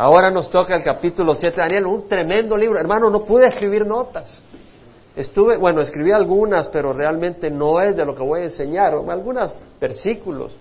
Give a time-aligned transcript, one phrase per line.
[0.00, 2.78] Ahora nos toca el capítulo 7 de Daniel, un tremendo libro.
[2.78, 4.40] Hermano, no pude escribir notas.
[5.16, 9.52] Estuve, bueno, escribí algunas, pero realmente no es de lo que voy a enseñar, algunos
[9.80, 10.56] versículos,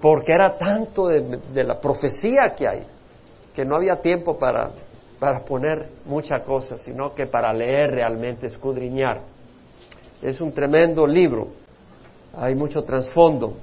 [0.00, 2.86] porque era tanto de, la profecía que hay,
[3.52, 4.70] que no había tiempo para,
[5.18, 9.22] para poner muchas cosas, sino que para leer realmente, escudriñar.
[10.22, 11.48] Es un tremendo libro,
[12.38, 13.54] hay mucho trasfondo.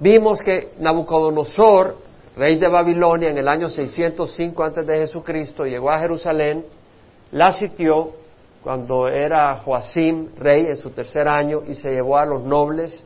[0.00, 6.00] Vimos que Nabucodonosor, rey de Babilonia, en el año 605 antes de Jesucristo, llegó a
[6.00, 6.64] Jerusalén,
[7.30, 8.10] la sitió,
[8.62, 13.04] cuando era Joacim rey en su tercer año y se llevó a los nobles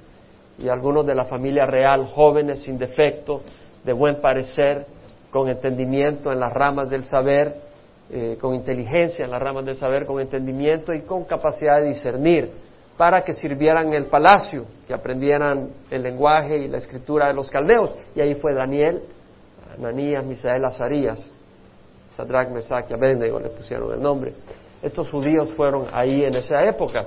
[0.58, 3.42] y algunos de la familia real, jóvenes sin defecto,
[3.84, 4.86] de buen parecer,
[5.30, 7.60] con entendimiento en las ramas del saber,
[8.08, 12.50] eh, con inteligencia en las ramas del saber, con entendimiento y con capacidad de discernir,
[12.96, 17.50] para que sirvieran en el palacio, que aprendieran el lenguaje y la escritura de los
[17.50, 17.94] caldeos.
[18.14, 19.02] Y ahí fue Daniel,
[19.78, 21.32] Ananías, Misael, Azarías,
[22.08, 24.34] Sadrach, Mesach y Abednego le pusieron el nombre.
[24.82, 27.06] Estos judíos fueron ahí en esa época.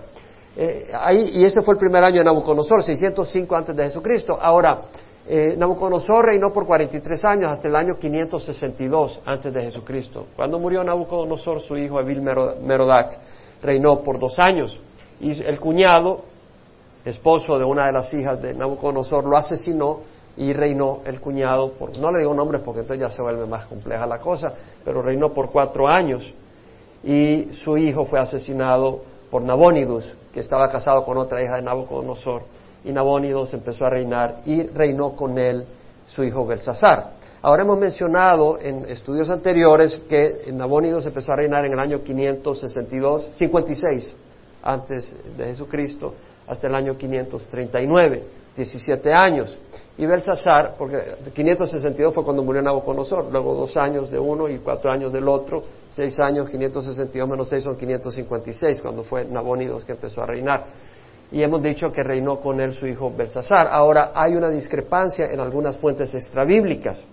[0.56, 4.38] Eh, ahí, y ese fue el primer año de Nabucodonosor, 605 antes de Jesucristo.
[4.42, 4.82] Ahora,
[5.28, 10.26] eh, Nabucodonosor reinó por 43 años hasta el año 562 antes de Jesucristo.
[10.36, 13.20] Cuando murió Nabucodonosor, su hijo Evil Merodac
[13.62, 14.80] reinó por dos años.
[15.22, 16.24] Y el cuñado,
[17.06, 20.00] esposo de una de las hijas de Nabucodonosor, lo asesinó
[20.38, 23.66] y reinó el cuñado, por, no le digo nombres porque entonces ya se vuelve más
[23.66, 26.34] compleja la cosa, pero reinó por cuatro años
[27.04, 32.44] y su hijo fue asesinado por Nabónidos, que estaba casado con otra hija de Nabucodonosor,
[32.84, 35.66] y Nabónidos empezó a reinar y reinó con él
[36.08, 37.12] su hijo Belsasar.
[37.42, 43.30] Ahora hemos mencionado en estudios anteriores que Nabónidos empezó a reinar en el año 562,
[43.32, 44.18] 56
[44.64, 46.16] antes de Jesucristo,
[46.48, 48.24] hasta el año 539,
[48.56, 49.58] 17 años.
[49.98, 50.98] Y Belsasar, porque
[51.34, 55.62] 562 fue cuando murió Nabucodonosor, luego dos años de uno y cuatro años del otro,
[55.90, 60.68] seis años, 562 menos seis son 556, cuando fue Nabónidos que empezó a reinar.
[61.32, 63.68] Y hemos dicho que reinó con él su hijo Belsasar.
[63.70, 67.04] Ahora, hay una discrepancia en algunas fuentes extrabíblicas.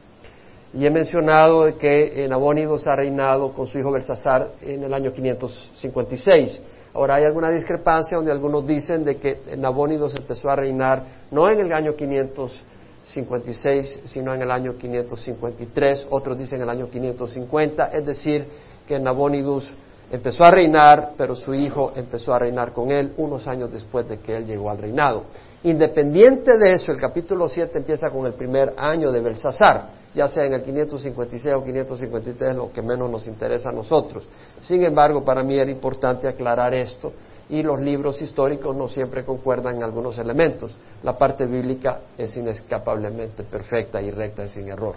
[0.73, 6.61] Y he mencionado que Nabónidos ha reinado con su hijo Belsasar en el año 556.
[6.97, 11.61] Ahora hay alguna discrepancia donde algunos dicen de que Nabónidos empezó a reinar no en
[11.61, 12.65] el año 500
[13.07, 18.47] 56, sino en el año 553, otros dicen en el año 550, es decir,
[18.87, 19.71] que Nabonidus
[20.11, 24.19] empezó a reinar, pero su hijo empezó a reinar con él unos años después de
[24.19, 25.25] que él llegó al reinado.
[25.65, 30.45] Independiente de eso, el capítulo 7 empieza con el primer año de Belsasar, ya sea
[30.45, 34.29] en el 556 o 553, lo que menos nos interesa a nosotros.
[34.61, 37.13] Sin embargo, para mí era importante aclarar esto
[37.49, 40.75] y los libros históricos no siempre concuerdan en algunos elementos.
[41.03, 44.95] La parte bíblica es inescapablemente perfecta y recta y sin error.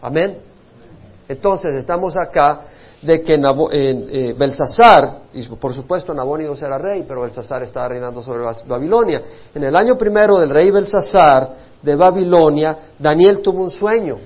[0.00, 0.38] Amén.
[1.28, 2.62] Entonces, estamos acá
[3.02, 8.44] de que eh, Belsasar, y por supuesto Nabónidos era rey, pero Belsasar estaba reinando sobre
[8.66, 9.22] Babilonia.
[9.54, 11.50] En el año primero del rey Belsasar
[11.80, 14.18] de Babilonia, Daniel tuvo un sueño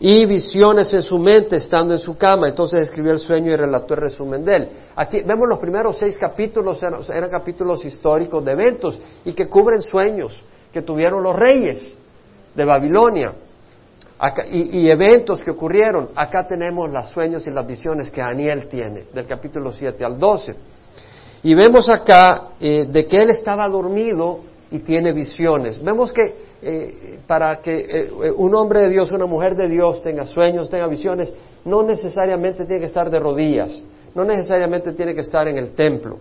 [0.00, 2.48] y visiones en su mente estando en su cama.
[2.48, 4.68] Entonces escribió el sueño y relató el resumen de él.
[4.96, 10.42] Aquí vemos los primeros seis capítulos, eran, capítulos históricos de eventos y que cubren sueños
[10.72, 11.96] que tuvieron los reyes
[12.54, 13.32] de Babilonia
[14.50, 16.10] y, eventos que ocurrieron.
[16.14, 20.54] Acá tenemos los sueños y las visiones que Daniel tiene, del capítulo 7 al 12.
[21.44, 24.40] Y vemos acá eh, de que él estaba dormido
[24.70, 25.82] y tiene visiones.
[25.82, 30.26] Vemos que eh, para que eh, un hombre de Dios, una mujer de Dios tenga
[30.26, 31.32] sueños, tenga visiones,
[31.64, 33.78] no necesariamente tiene que estar de rodillas,
[34.14, 36.18] no necesariamente tiene que estar en el templo,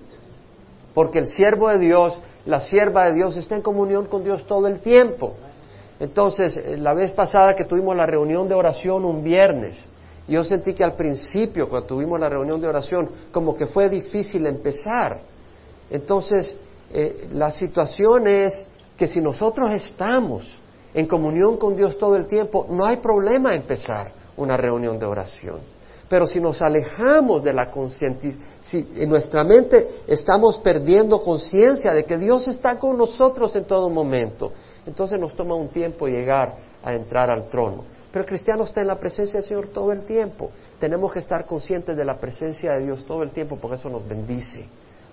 [0.93, 4.67] porque el siervo de Dios, la sierva de Dios está en comunión con Dios todo
[4.67, 5.35] el tiempo.
[5.99, 9.87] Entonces, eh, la vez pasada que tuvimos la reunión de oración un viernes,
[10.27, 14.45] yo sentí que al principio, cuando tuvimos la reunión de oración, como que fue difícil
[14.45, 15.21] empezar.
[15.89, 16.55] Entonces,
[16.93, 18.65] eh, la situación es
[18.97, 20.59] que si nosotros estamos
[20.93, 25.76] en comunión con Dios todo el tiempo, no hay problema empezar una reunión de oración.
[26.09, 28.31] Pero si nos alejamos de la conciencia,
[28.61, 33.89] si en nuestra mente estamos perdiendo conciencia de que Dios está con nosotros en todo
[33.89, 34.53] momento,
[34.85, 37.83] entonces nos toma un tiempo llegar a entrar al trono.
[38.11, 40.51] Pero el cristiano está en la presencia del Señor todo el tiempo.
[40.79, 44.07] Tenemos que estar conscientes de la presencia de Dios todo el tiempo porque eso nos
[44.07, 44.65] bendice.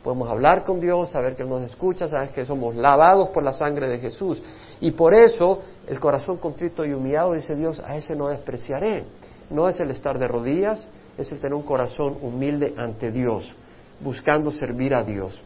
[0.04, 3.52] Podemos hablar con Dios, saber que Él nos escucha, saber que somos lavados por la
[3.52, 4.42] sangre de Jesús.
[4.80, 9.04] Y por eso el corazón contrito y humillado, dice Dios, a ese no despreciaré.
[9.50, 13.54] No es el estar de rodillas, es el tener un corazón humilde ante Dios,
[14.00, 15.42] buscando servir a Dios.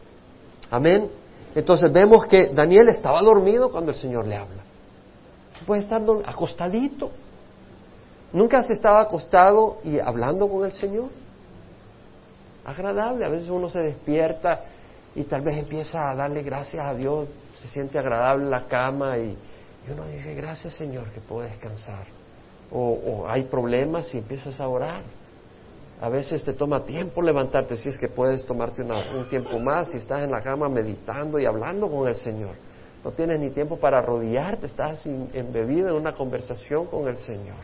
[0.71, 1.09] Amén.
[1.55, 4.63] Entonces vemos que Daniel estaba dormido cuando el Señor le habla.
[5.65, 7.11] Puede estar acostadito.
[8.31, 11.09] ¿Nunca has estado acostado y hablando con el Señor?
[12.63, 14.61] Agradable, a veces uno se despierta
[15.15, 17.27] y tal vez empieza a darle gracias a Dios,
[17.59, 19.35] se siente agradable la cama y,
[19.91, 22.18] uno dice, gracias Señor que puedo descansar.
[22.71, 25.01] O, hay problemas y empiezas a orar.
[26.01, 29.97] A veces te toma tiempo levantarte, si es que puedes tomarte un tiempo más, si
[29.97, 32.55] estás en la cama meditando y hablando con el Señor.
[33.03, 37.57] No tienes ni tiempo para arrodillarte, estás embebido en una conversación con el Señor.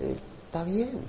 [0.00, 1.00] Eh, está bien.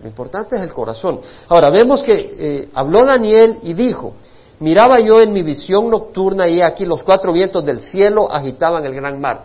[0.00, 1.20] Lo importante es el corazón.
[1.48, 4.14] Ahora, vemos que eh, habló Daniel y dijo,
[4.58, 8.94] miraba yo en mi visión nocturna y aquí los cuatro vientos del cielo agitaban el
[8.94, 9.44] gran mar.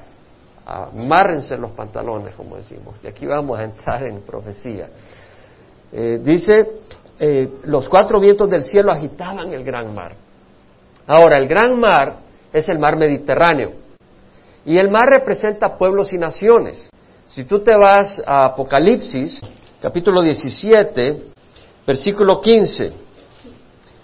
[0.70, 2.96] Amárrense los pantalones, como decimos.
[3.02, 4.90] Y aquí vamos a entrar en profecía.
[5.94, 6.70] Eh, dice,
[7.18, 10.14] eh, los cuatro vientos del cielo agitaban el gran mar.
[11.08, 12.18] Ahora, el gran mar
[12.52, 13.72] es el mar Mediterráneo.
[14.66, 16.90] Y el mar representa pueblos y naciones.
[17.26, 19.42] Si tú te vas a Apocalipsis,
[19.82, 21.24] capítulo 17,
[21.86, 22.92] versículo 15.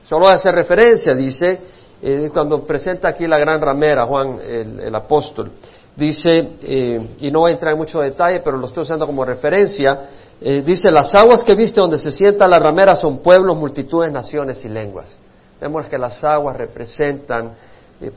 [0.05, 1.59] Solo hace referencia, dice,
[2.01, 5.51] eh, cuando presenta aquí la gran ramera, Juan el, apóstol,
[5.95, 9.23] dice, eh, y no voy a entrar en mucho detalle, pero lo estoy usando como
[9.25, 10.09] referencia,
[10.41, 14.63] eh, dice, las aguas que viste donde se sienta la ramera son pueblos, multitudes, naciones
[14.65, 15.15] y lenguas.
[15.61, 17.53] Vemos que las aguas representan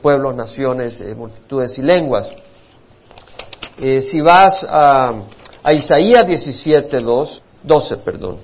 [0.01, 2.29] pueblos, naciones, multitudes y lenguas.
[3.77, 5.13] si vas a,
[5.63, 8.37] a Isaías 17, 2, 12, perdón.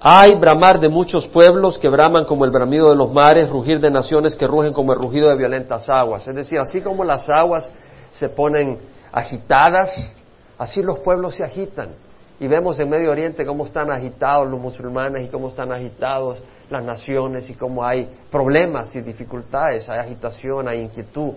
[0.00, 3.90] Hay bramar de muchos pueblos que braman como el bramido de los mares, rugir de
[3.90, 6.28] naciones que rugen como el rugido de violentas aguas.
[6.28, 7.70] Es decir, así como las aguas
[8.12, 8.78] se ponen
[9.12, 10.10] agitadas,
[10.58, 11.90] así los pueblos se agitan.
[12.38, 16.84] Y vemos en Medio Oriente cómo están agitados los musulmanes y cómo están agitados las
[16.84, 21.32] naciones y cómo hay problemas y dificultades, hay agitación, hay inquietud.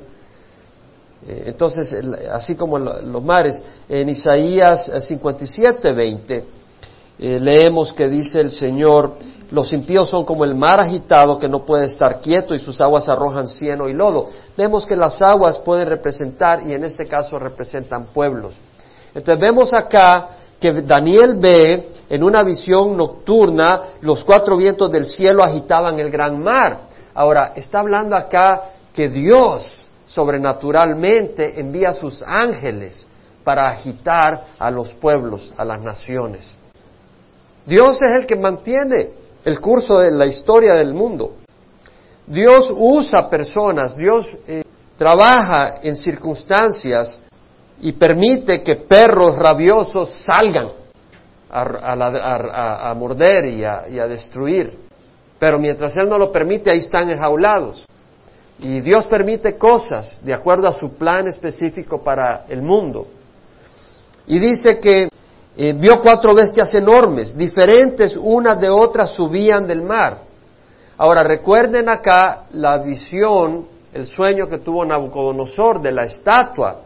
[1.28, 1.96] Eh, entonces,
[2.32, 6.44] así como los mares, en Isaías 57, 20,
[7.20, 9.16] eh, leemos que dice el Señor,
[9.52, 13.10] los impíos son como el mar agitado que no puede estar quieto y sus aguas
[13.10, 14.30] arrojan cieno y lodo.
[14.56, 18.56] Vemos que las aguas pueden representar, y en este caso representan pueblos.
[19.14, 20.30] Entonces vemos acá
[20.60, 26.42] que Daniel ve en una visión nocturna los cuatro vientos del cielo agitaban el gran
[26.42, 26.82] mar.
[27.14, 33.06] Ahora, está hablando acá que Dios sobrenaturalmente envía a sus ángeles
[33.44, 36.59] para agitar a los pueblos, a las naciones.
[37.70, 39.12] Dios es el que mantiene
[39.46, 41.36] el curso de la historia del mundo.
[42.26, 44.64] Dios usa personas, Dios eh,
[44.98, 47.20] trabaja en circunstancias
[47.80, 50.70] y permite que perros rabiosos salgan
[51.52, 54.76] a, morder y, y a, destruir.
[55.38, 57.86] Pero mientras Él no lo permite, ahí están enjaulados.
[58.58, 63.08] Y Dios permite cosas de acuerdo a su plan específico para el mundo.
[64.26, 65.09] Y dice que
[65.62, 70.20] eh, vio cuatro bestias enormes, diferentes unas de otras, subían del mar.
[70.98, 76.78] Ahora recuerden acá la visión, el sueño que tuvo Nabucodonosor de la estatua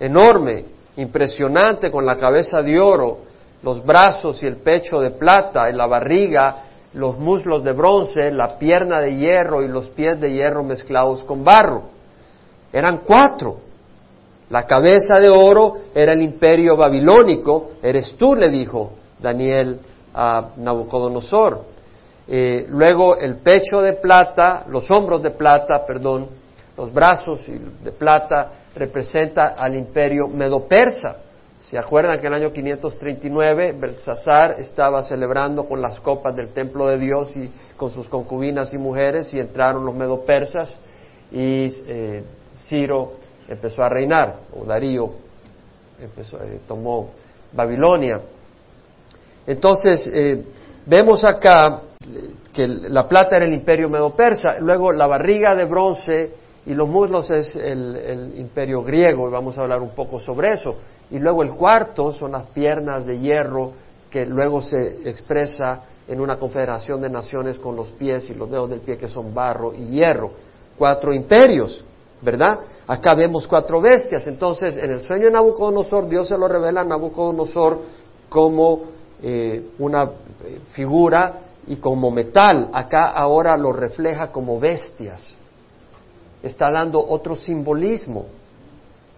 [0.00, 0.64] enorme,
[0.96, 3.18] impresionante, con la cabeza de oro,
[3.62, 6.62] los brazos y el pecho de plata, y la barriga,
[6.94, 11.44] los muslos de bronce, la pierna de hierro y los pies de hierro mezclados con
[11.44, 11.82] barro.
[12.72, 13.67] Eran cuatro.
[14.50, 19.78] La cabeza de oro era el imperio babilónico, eres tú, le dijo Daniel
[20.14, 21.64] a Nabucodonosor.
[22.26, 26.28] Eh, luego el pecho de plata, los hombros de plata, perdón,
[26.76, 31.18] los brazos de plata representa al imperio medo-persa.
[31.60, 36.86] ¿Se acuerdan que en el año 539 Belsasar estaba celebrando con las copas del templo
[36.86, 40.78] de Dios y con sus concubinas y mujeres y entraron los medo-persas
[41.32, 42.22] y eh,
[42.68, 43.14] Ciro
[43.48, 45.10] empezó a reinar, o Darío
[46.00, 47.10] empezó, eh, tomó
[47.52, 48.20] Babilonia.
[49.46, 50.44] Entonces, eh,
[50.86, 51.82] vemos acá
[52.52, 56.32] que la plata era el imperio medo-persa, luego la barriga de bronce
[56.66, 60.52] y los muslos es el, el, imperio griego, y vamos a hablar un poco sobre
[60.52, 60.76] eso.
[61.10, 63.72] Y luego el cuarto son las piernas de hierro,
[64.10, 68.70] que luego se expresa en una confederación de naciones con los pies y los dedos
[68.70, 70.32] del pie que son barro y hierro.
[70.76, 71.84] Cuatro imperios.
[72.20, 72.60] ¿Verdad?
[72.86, 74.26] Acá vemos cuatro bestias.
[74.26, 77.80] Entonces, en el sueño de Nabucodonosor, Dios se lo revela a Nabucodonosor
[78.28, 78.82] como
[79.22, 80.04] eh, una
[80.44, 82.70] eh, figura y como metal.
[82.72, 85.36] Acá ahora lo refleja como bestias.
[86.42, 88.26] Está dando otro simbolismo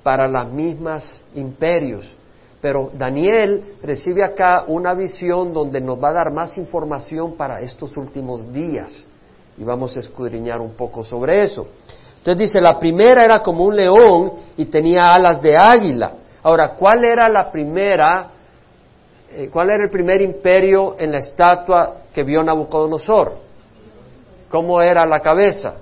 [0.02, 2.16] para las mismas imperios.
[2.60, 7.96] Pero Daniel recibe acá una visión donde nos va a dar más información para estos
[7.96, 9.04] últimos días.
[9.56, 11.66] Y vamos a escudriñar un poco sobre eso.
[12.20, 16.12] Entonces dice, la primera era como un león y tenía alas de águila.
[16.42, 18.30] Ahora, ¿cuál era la primera
[19.32, 23.32] eh, ¿cuál era el primer imperio en la estatua que vio Nabucodonosor?
[24.48, 25.76] ¿Cómo era la cabeza?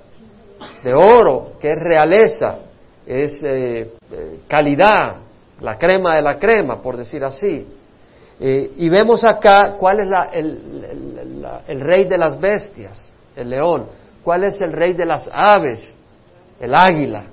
[0.83, 2.59] De oro, que es realeza,
[3.07, 5.15] es eh, eh, calidad,
[5.61, 7.67] la crema de la crema, por decir así.
[8.39, 13.87] y vemos acá cuál es el, el rey de las bestias, el león,
[14.23, 15.97] cuál es el rey de las aves,
[16.59, 17.25] el águila.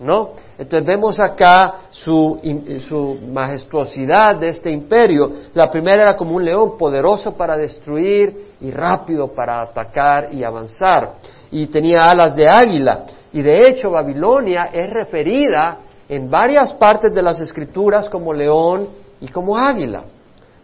[0.00, 0.30] ¿no?
[0.58, 2.40] Entonces vemos acá su,
[2.86, 5.30] su, majestuosidad de este imperio.
[5.54, 11.12] La primera era como un león poderoso para destruir y rápido para atacar y avanzar.
[11.50, 13.04] Y tenía alas de águila.
[13.32, 18.88] Y de hecho Babilonia es referida en varias partes de las escrituras como león
[19.20, 20.04] y como águila.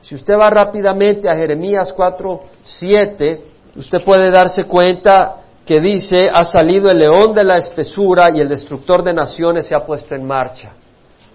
[0.02, 3.40] Si usted va rápidamente a Jeremías 4, 7,
[3.76, 8.49] usted puede darse cuenta que dice, ha salido el león de la espesura y el
[8.49, 10.73] destructor de naciones se ha puesto en marcha.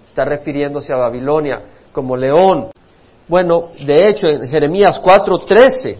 [0.05, 2.71] Está refiriéndose a Babilonia como león.
[3.27, 5.97] Bueno, de hecho, en Jeremías 4:13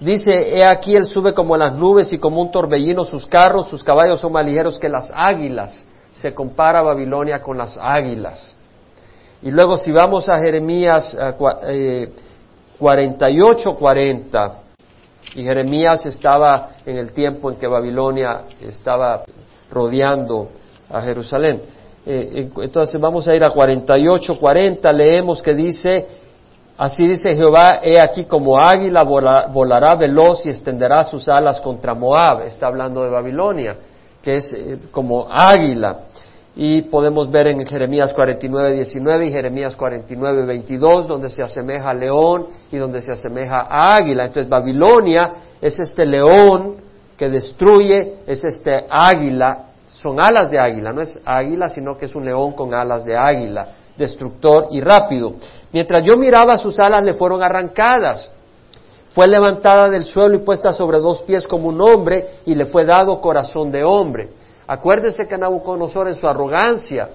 [0.00, 3.84] dice, he aquí él sube como las nubes y como un torbellino sus carros, sus
[3.84, 5.84] caballos son más ligeros que las águilas.
[6.12, 8.54] Se compara Babilonia con las águilas.
[9.40, 11.16] Y luego si vamos a Jeremías
[12.78, 14.50] 48:40, eh,
[15.34, 19.22] y Jeremías estaba en el tiempo en que Babilonia estaba
[19.70, 20.48] rodeando
[20.90, 21.62] a Jerusalén.
[22.04, 26.06] Eh, entonces vamos a ir a 48, 40, leemos que dice,
[26.76, 32.42] así dice Jehová, he aquí como águila volará veloz y extenderá sus alas contra Moab.
[32.42, 33.76] Está hablando de Babilonia,
[34.20, 36.00] que es eh, como águila
[36.54, 41.94] y podemos ver en Jeremías 49, 19 y Jeremías 49, 22, donde se asemeja a
[41.94, 44.26] león y donde se asemeja a águila.
[44.26, 46.76] Entonces Babilonia es este león
[47.16, 52.14] que destruye, es este águila, son alas de águila, no es águila, sino que es
[52.14, 55.34] un león con alas de águila, destructor y rápido.
[55.72, 58.30] Mientras yo miraba sus alas le fueron arrancadas,
[59.14, 62.84] fue levantada del suelo y puesta sobre dos pies como un hombre y le fue
[62.84, 64.30] dado corazón de hombre.
[64.66, 67.08] Acuérdese que Nabucodonosor en su arrogancia,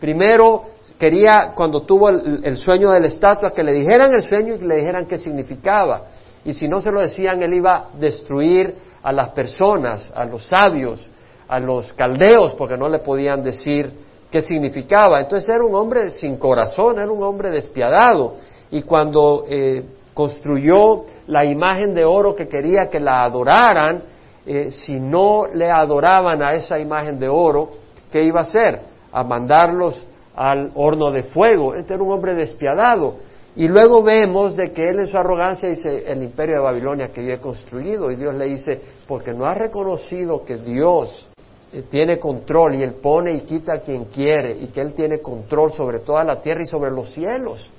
[0.00, 0.62] primero
[0.98, 4.66] quería, cuando tuvo el, sueño de la estatua, que le dijeran el sueño y que
[4.66, 6.02] le dijeran qué significaba.
[6.44, 10.46] Y si no se lo decían, él iba a destruir a las personas, a los
[10.46, 11.08] sabios,
[11.48, 13.92] a los caldeos, porque no le podían decir
[14.30, 15.20] qué significaba.
[15.20, 18.36] Entonces era un hombre sin corazón, era un hombre despiadado.
[18.70, 24.02] Y cuando eh, construyó la imagen de oro que quería que la adoraran,
[24.46, 27.70] eh, si no le adoraban a esa imagen de oro,
[28.12, 28.80] ¿qué iba a hacer?
[29.10, 31.74] A mandarlos al horno de fuego.
[31.74, 33.16] Este era un hombre despiadado.
[33.56, 37.24] Y luego vemos de que él en su arrogancia dice, el imperio de Babilonia que
[37.24, 38.10] yo he construido.
[38.10, 41.28] Y Dios le dice, porque no has reconocido que Dios
[41.72, 45.20] eh, tiene control y Él pone y quita a quien quiere y que Él tiene
[45.20, 47.70] control sobre toda la tierra y sobre los cielos.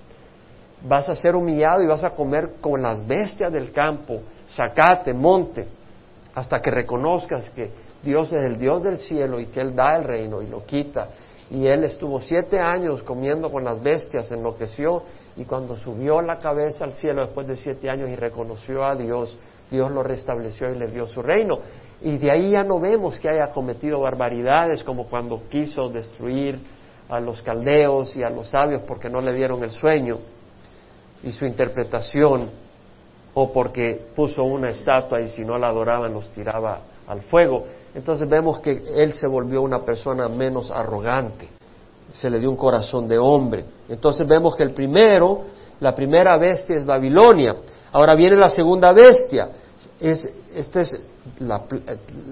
[0.87, 5.67] Vas a ser humillado y vas a comer con las bestias del campo, sacate, monte
[6.35, 7.71] hasta que reconozcas que
[8.03, 11.09] Dios es el Dios del cielo y que Él da el reino y lo quita.
[11.49, 15.03] Y Él estuvo siete años comiendo con las bestias, enloqueció
[15.37, 19.37] y cuando subió la cabeza al cielo después de siete años y reconoció a Dios,
[19.71, 21.59] Dios lo restableció y le dio su reino.
[22.01, 26.59] Y de ahí ya no vemos que haya cometido barbaridades como cuando quiso destruir
[27.07, 30.19] a los caldeos y a los sabios porque no le dieron el sueño
[31.23, 32.64] y su interpretación
[33.35, 37.65] o porque puso una estatua y si no la adoraban los tiraba al fuego.
[37.93, 41.47] Entonces vemos que él se volvió una persona menos arrogante,
[42.11, 43.65] se le dio un corazón de hombre.
[43.89, 45.41] Entonces vemos que el primero,
[45.81, 47.55] la primera bestia es Babilonia.
[47.91, 49.49] Ahora viene la segunda bestia,
[49.99, 50.25] es,
[50.55, 51.01] este es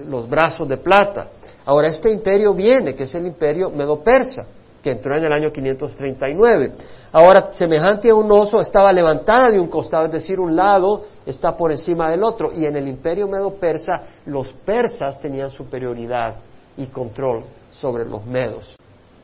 [0.07, 1.27] los brazos de plata.
[1.65, 4.45] Ahora este imperio viene, que es el imperio medo-persa,
[4.83, 6.73] que entró en el año 539.
[7.13, 11.55] Ahora, semejante a un oso, estaba levantada de un costado, es decir, un lado está
[11.55, 12.51] por encima del otro.
[12.51, 16.35] Y en el imperio medo-persa, los persas tenían superioridad
[16.75, 18.75] y control sobre los medos.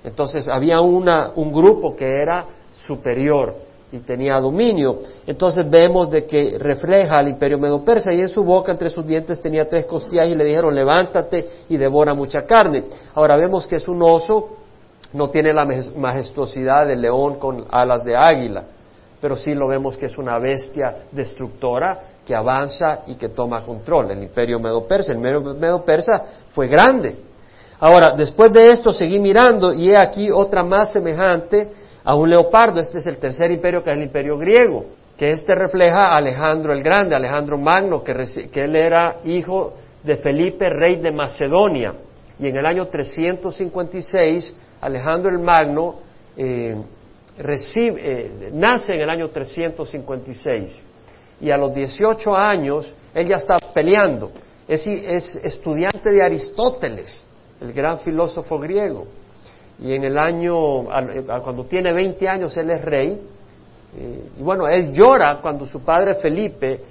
[0.01, 3.53] Entonces, había una, un grupo que era superior
[3.91, 4.99] y tenía dominio.
[5.27, 9.41] Entonces vemos de que refleja al imperio medo-persa y en su boca, entre sus dientes,
[9.41, 12.85] tenía tres costillas y le dijeron, levántate y devora mucha carne.
[13.15, 14.58] Ahora vemos que es un oso
[15.13, 18.63] no tiene la majestuosidad del león con alas de águila,
[19.19, 24.11] pero sí lo vemos que es una bestia destructora que avanza y que toma control.
[24.11, 27.17] El imperio medo-persa, el imperio medo-persa fue grande.
[27.79, 31.69] Ahora, después de esto seguí mirando y he aquí otra más semejante
[32.03, 32.79] a un leopardo.
[32.79, 34.85] Este es el tercer imperio que es el imperio griego,
[35.17, 38.13] que este refleja a Alejandro el Grande, Alejandro Magno, que,
[38.51, 39.73] que él era hijo
[40.03, 41.93] de Felipe, rey de Macedonia.
[42.37, 45.95] Y en el año 356 Alejandro el Magno
[46.37, 46.75] eh,
[47.37, 50.83] recibe, eh, nace en el año 356
[51.41, 54.31] y a los 18 años él ya está peleando.
[54.67, 57.23] Es, es estudiante de Aristóteles,
[57.59, 59.07] el gran filósofo griego.
[59.81, 60.83] Y en el año,
[61.41, 63.19] cuando tiene 20 años, él es rey.
[63.97, 66.81] Eh, y bueno, él llora cuando su padre Felipe,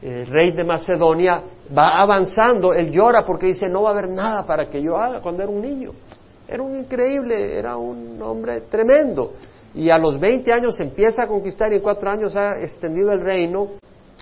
[0.00, 1.42] el rey de Macedonia,
[1.76, 2.72] va avanzando.
[2.72, 5.50] Él llora porque dice, no va a haber nada para que yo haga cuando era
[5.50, 5.90] un niño.
[6.48, 9.32] Era un increíble, era un hombre tremendo.
[9.74, 13.20] Y a los 20 años empieza a conquistar y en cuatro años ha extendido el
[13.20, 13.72] reino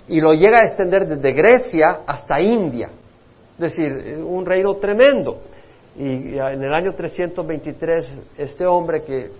[0.07, 2.89] y lo llega a extender desde Grecia hasta India.
[3.57, 5.39] Es decir, un reino tremendo.
[5.97, 9.31] Y en el año 323, este hombre que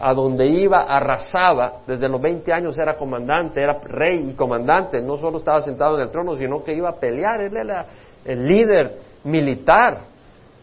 [0.00, 5.16] a donde iba arrasaba, desde los 20 años era comandante, era rey y comandante, no
[5.16, 7.86] solo estaba sentado en el trono, sino que iba a pelear, él era
[8.24, 10.00] el líder militar,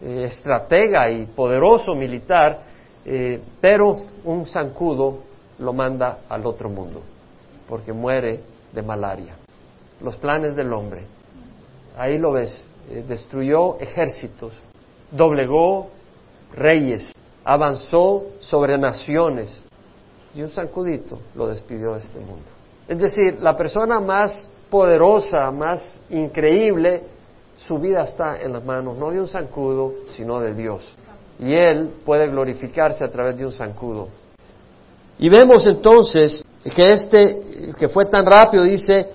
[0.01, 2.61] eh, estratega y poderoso militar,
[3.05, 5.19] eh, pero un zancudo
[5.59, 7.01] lo manda al otro mundo,
[7.67, 8.39] porque muere
[8.71, 9.35] de malaria.
[10.01, 11.03] Los planes del hombre,
[11.97, 14.53] ahí lo ves, eh, destruyó ejércitos,
[15.11, 15.89] doblegó
[16.55, 17.13] reyes,
[17.43, 19.61] avanzó sobre naciones
[20.33, 22.45] y un sancudito lo despidió de este mundo.
[22.87, 27.03] Es decir, la persona más poderosa, más increíble,
[27.67, 30.95] su vida está en las manos no de un zancudo, sino de Dios.
[31.39, 34.07] Y Él puede glorificarse a través de un zancudo.
[35.19, 39.09] Y vemos entonces que este, que fue tan rápido, dice,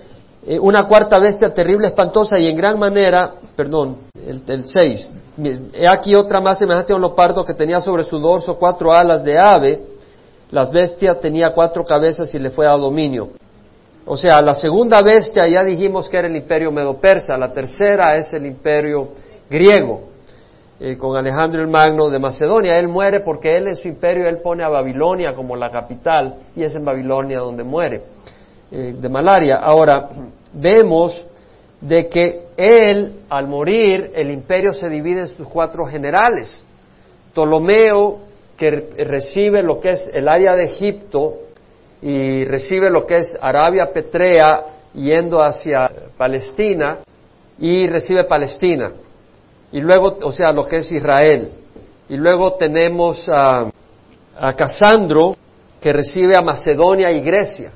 [0.46, 5.12] eh, una cuarta bestia terrible, espantosa y en gran manera, perdón, el 6.
[5.72, 9.24] He aquí otra más semejante a un leopardo que tenía sobre su dorso cuatro alas
[9.24, 9.86] de ave.
[10.50, 13.30] Las bestias tenía cuatro cabezas y le fue a dominio.
[14.06, 18.32] O sea, la segunda bestia ya dijimos que era el imperio medo-persa, la tercera es
[18.34, 19.08] el imperio
[19.48, 20.08] griego,
[20.78, 22.78] eh, con Alejandro el Magno de Macedonia.
[22.78, 26.62] Él muere porque él en su imperio, él pone a Babilonia como la capital y
[26.62, 28.02] es en Babilonia donde muere
[28.70, 29.56] eh, de malaria.
[29.56, 30.10] Ahora,
[30.52, 31.26] vemos
[31.80, 36.62] de que él, al morir, el imperio se divide en sus cuatro generales.
[37.32, 38.18] Ptolomeo,
[38.56, 41.43] que recibe lo que es el área de Egipto
[42.04, 44.62] y recibe lo que es Arabia Petrea
[44.92, 46.98] yendo hacia Palestina
[47.58, 48.92] y recibe Palestina.
[49.72, 51.50] Y luego, o sea, lo que es Israel.
[52.10, 53.70] Y luego tenemos a,
[54.38, 55.34] a Casandro,
[55.80, 57.72] que recibe a Macedonia y Grecia.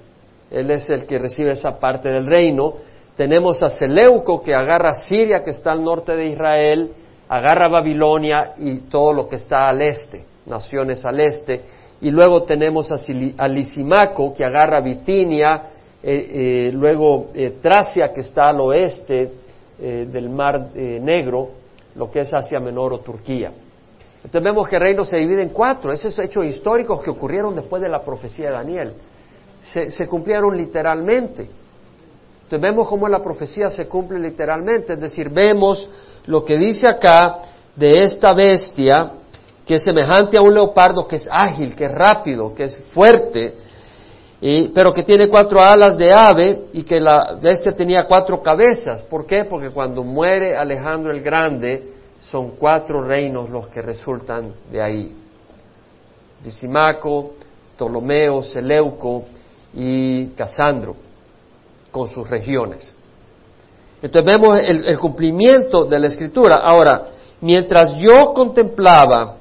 [0.50, 2.74] Él es el que recibe esa parte del reino.
[3.16, 6.92] Tenemos a Seleuco que agarra Siria, que está al norte de Israel,
[7.30, 11.62] agarra Babilonia y todo lo que está al este, naciones al este.
[12.00, 15.62] Y luego tenemos a, Lisimaco que agarra Bitinia,
[16.02, 19.32] eh, eh, luego eh, Tracia que está al oeste
[19.78, 21.50] del Mar Negro,
[21.94, 23.52] lo que es Asia Menor o Turquía.
[24.16, 25.92] Entonces vemos que el reino se divide en cuatro.
[25.92, 28.92] Esos hechos históricos que ocurrieron después de la profecía de Daniel.
[29.60, 31.48] se cumplieron literalmente.
[32.48, 35.86] Entonces vemos cómo la profecía se cumple literalmente, es decir, vemos
[36.24, 37.40] lo que dice acá
[37.76, 39.12] de esta bestia
[39.68, 43.54] que es semejante a un leopardo, que es ágil, que es rápido, que es fuerte,
[44.74, 49.02] pero que tiene cuatro alas de ave y que la bestia tenía cuatro cabezas.
[49.02, 49.44] ¿Por qué?
[49.44, 55.14] Porque cuando muere Alejandro el Grande, son cuatro reinos los que resultan de ahí.
[56.42, 57.32] Disimaco,
[57.76, 59.24] Ptolomeo, Seleuco
[59.74, 60.96] y Casandro
[61.90, 62.94] con sus regiones.
[64.00, 66.56] Entonces vemos el, cumplimiento de la escritura.
[66.56, 67.02] Ahora,
[67.42, 69.38] mientras yo contemplaba,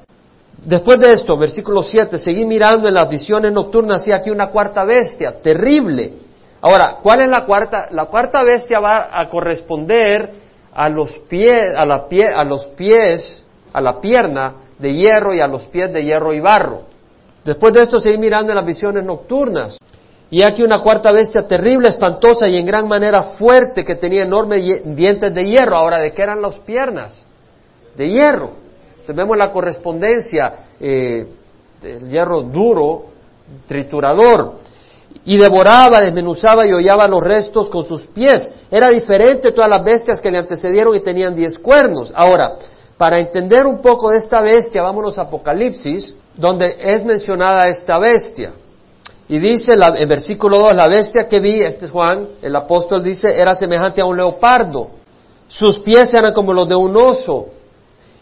[0.64, 4.84] después de esto, versículo 7, seguí mirando en las visiones nocturnas y aquí una cuarta
[4.84, 6.12] bestia, terrible.
[6.60, 7.88] Ahora, ¿cuál es la cuarta?
[7.90, 10.32] La cuarta bestia va a corresponder
[10.74, 15.40] a los pies, a, la pie, a los pies, a la pierna de hierro y
[15.40, 16.82] a los pies de hierro y barro.
[17.44, 19.78] Después de esto seguí mirando en las visiones nocturnas.
[20.30, 24.84] Y aquí una cuarta bestia terrible, espantosa y en gran manera fuerte que tenía enormes
[24.84, 25.78] dientes de hierro.
[25.78, 27.24] Ahora, ¿de qué eran las piernas?
[27.96, 28.52] De hierro.
[29.08, 31.26] Entonces vemos la correspondencia eh,
[31.80, 33.06] del hierro duro,
[33.66, 34.56] triturador.
[35.24, 38.52] Y devoraba, desmenuzaba y hollaba los restos con sus pies.
[38.70, 42.12] Era diferente todas las bestias que le antecedieron y tenían diez cuernos.
[42.14, 42.56] Ahora,
[42.98, 48.52] para entender un poco de esta bestia, vámonos a Apocalipsis, donde es mencionada esta bestia.
[49.26, 53.28] Y dice en versículo 2, la bestia que vi, este es Juan, el apóstol dice,
[53.34, 54.90] era semejante a un leopardo.
[55.48, 57.57] Sus pies eran como los de un oso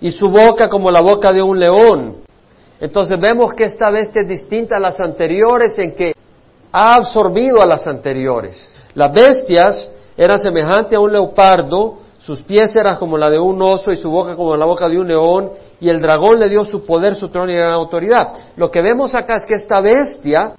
[0.01, 2.17] y su boca como la boca de un león.
[2.81, 6.13] Entonces vemos que esta bestia es distinta a las anteriores en que
[6.73, 8.75] ha absorbido a las anteriores.
[8.95, 13.93] Las bestias eran semejantes a un leopardo, sus pies eran como la de un oso
[13.93, 16.85] y su boca como la boca de un león, y el dragón le dio su
[16.85, 18.33] poder, su trono y gran autoridad.
[18.57, 20.55] Lo que vemos acá es que esta bestia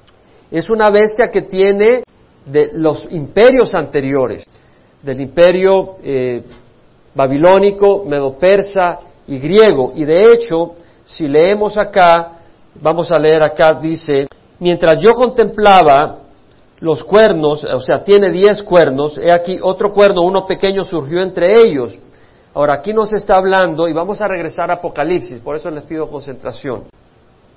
[0.49, 2.03] es una bestia que tiene
[2.45, 4.45] de los imperios anteriores,
[5.01, 6.41] del imperio eh,
[7.13, 9.91] babilónico, medo-persa y griego.
[9.95, 12.39] Y de hecho, si leemos acá,
[12.81, 14.27] vamos a leer acá, dice,
[14.59, 16.19] mientras yo contemplaba
[16.79, 21.59] los cuernos, o sea, tiene diez cuernos, he aquí otro cuerno, uno pequeño surgió entre
[21.59, 21.97] ellos.
[22.53, 26.09] Ahora, aquí nos está hablando, y vamos a regresar a Apocalipsis, por eso les pido
[26.09, 26.83] concentración.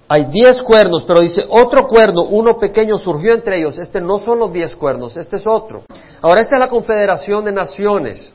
[0.09, 3.78] Hay diez cuernos, pero dice otro cuerno, uno pequeño surgió entre ellos.
[3.78, 5.85] Este no son los diez cuernos, este es otro.
[6.20, 8.35] Ahora, esta es la confederación de naciones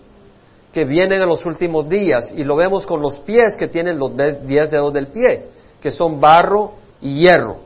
[0.75, 4.11] que vienen en los últimos días, y lo vemos con los pies que tienen los
[4.45, 5.45] diez dedos del pie,
[5.79, 7.59] que son barro y hierro.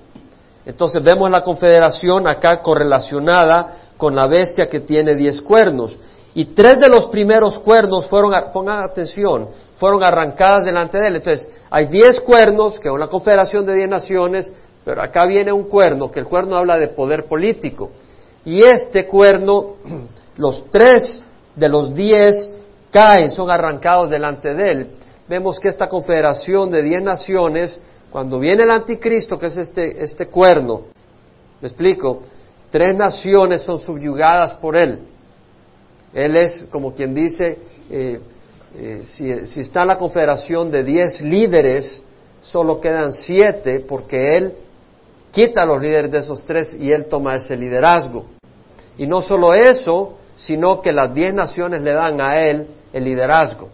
[0.63, 5.97] Entonces vemos la confederación acá correlacionada con la bestia que tiene diez cuernos.
[6.35, 11.15] Y tres de los primeros cuernos fueron, pongan atención, fueron arrancadas delante de él.
[11.15, 14.53] Entonces, hay diez cuernos, que es una confederación de diez naciones,
[14.85, 17.89] pero acá viene un cuerno, que el cuerno habla de poder político.
[18.45, 19.77] Y este cuerno,
[20.37, 21.23] los tres
[21.55, 22.58] de los diez
[22.91, 24.89] caen, son arrancados delante de él.
[25.27, 27.77] Vemos que esta confederación de diez naciones
[28.09, 30.85] cuando viene el anticristo, que es este, este cuerno,
[31.61, 32.23] me explico,
[32.71, 34.99] tres naciones son subyugadas por él.
[36.13, 37.59] Él es como quien dice,
[37.91, 38.19] eh,
[38.75, 42.01] eh, si, si, está la confederación de diez líderes,
[42.41, 44.53] solo quedan siete porque él
[45.31, 48.25] quita a los líderes de esos tres y él toma ese liderazgo.
[48.97, 53.69] Y no solo eso, sino que las diez naciones le dan a él el liderazgo.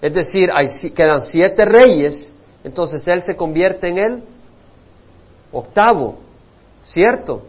[0.00, 4.22] Es decir, hay, quedan siete reyes entonces Él se convierte en el
[5.52, 6.16] octavo,
[6.82, 7.42] ¿cierto?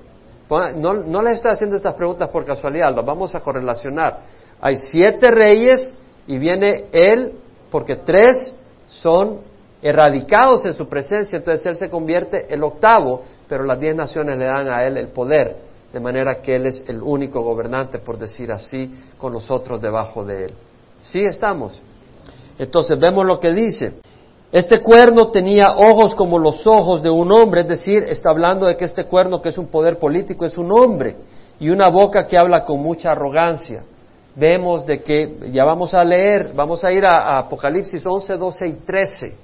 [0.75, 4.19] No, no le estoy haciendo estas preguntas por casualidad, las vamos a correlacionar.
[4.61, 7.33] Hay siete reyes y viene Él,
[7.71, 8.55] porque tres
[8.87, 9.39] son
[9.81, 14.45] erradicados en su presencia, entonces Él se convierte el octavo, pero las diez naciones le
[14.45, 15.55] dan a Él el poder,
[15.95, 20.47] de manera que Él es el único gobernante, por decir así, con nosotros debajo de
[20.47, 20.51] Él.
[20.99, 21.81] ¿Sí estamos?
[22.59, 23.93] Entonces vemos lo que dice.
[24.51, 28.75] Este cuerno tenía ojos como los ojos de un hombre, es decir, está hablando de
[28.75, 31.15] que este cuerno, que es un poder político, es un hombre,
[31.61, 33.85] y una boca que habla con mucha arrogancia.
[34.35, 38.73] Vemos de que, ya vamos a leer, vamos a ir a, Apocalipsis 11, 12 y
[38.85, 39.37] 13.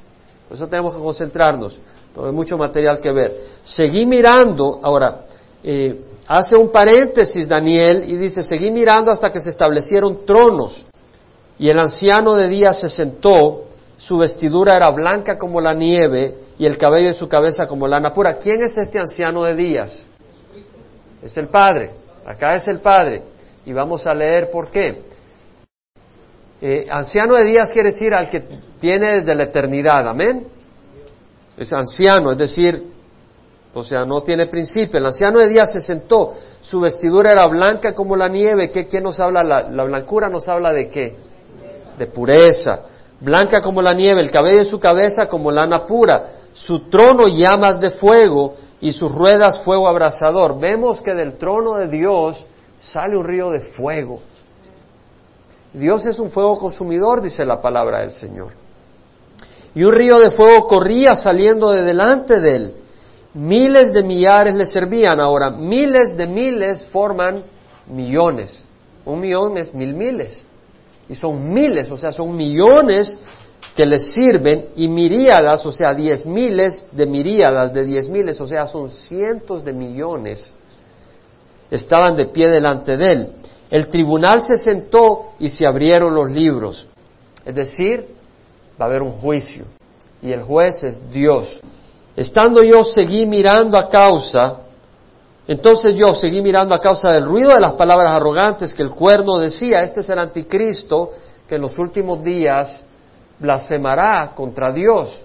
[0.49, 1.79] Por eso tenemos que concentrarnos,
[2.13, 3.37] porque hay mucho material que ver.
[3.63, 5.21] Seguí mirando, ahora,
[5.63, 10.85] eh, hace un paréntesis Daniel y dice, seguí mirando hasta que se establecieron tronos.
[11.59, 13.65] Y el anciano de día se sentó
[13.97, 18.13] su vestidura era blanca como la nieve y el cabello de su cabeza como lana
[18.13, 18.37] pura.
[18.37, 20.03] ¿Quién es este anciano de días?
[21.21, 21.91] Es el Padre.
[22.25, 23.23] Acá es el Padre.
[23.65, 25.03] Y vamos a leer por qué.
[26.61, 28.43] Eh, anciano de días quiere decir al que
[28.79, 30.07] tiene desde la eternidad.
[30.07, 30.47] Amén.
[31.57, 32.90] Es anciano, es decir,
[33.73, 34.99] o sea, no tiene principio.
[34.99, 36.33] El anciano de días se sentó.
[36.61, 38.69] Su vestidura era blanca como la nieve.
[38.69, 39.43] ¿Qué, nos habla?
[39.43, 41.15] La, la blancura nos habla de qué?
[41.97, 42.85] De pureza
[43.21, 47.79] blanca como la nieve, el cabello de su cabeza como lana pura, su trono llamas
[47.79, 50.59] de fuego y sus ruedas fuego abrasador.
[50.59, 52.45] Vemos que del trono de Dios
[52.79, 54.19] sale un río de fuego.
[55.71, 58.51] Dios es un fuego consumidor, dice la palabra del Señor.
[59.73, 62.73] Y un río de fuego corría saliendo de delante de él.
[63.33, 65.19] Miles de millares le servían.
[65.19, 67.43] Ahora, miles de miles forman
[67.87, 68.65] millones.
[69.05, 70.45] Un millón es mil miles
[71.11, 73.19] y son miles, o sea, son millones
[73.75, 78.47] que les sirven y miríadas, o sea, diez miles de miríadas de diez miles, o
[78.47, 80.53] sea, son cientos de millones,
[81.69, 83.33] estaban de pie delante de él.
[83.69, 86.87] El tribunal se sentó y se abrieron los libros.
[87.45, 88.07] Es decir,
[88.79, 89.65] va a haber un juicio
[90.21, 91.59] y el juez es Dios.
[92.15, 94.57] Estando yo seguí mirando a causa
[95.51, 99.37] entonces yo seguí mirando a causa del ruido de las palabras arrogantes que el cuerno
[99.37, 101.11] decía, este es el anticristo
[101.45, 102.83] que en los últimos días
[103.39, 105.19] blasfemará contra Dios.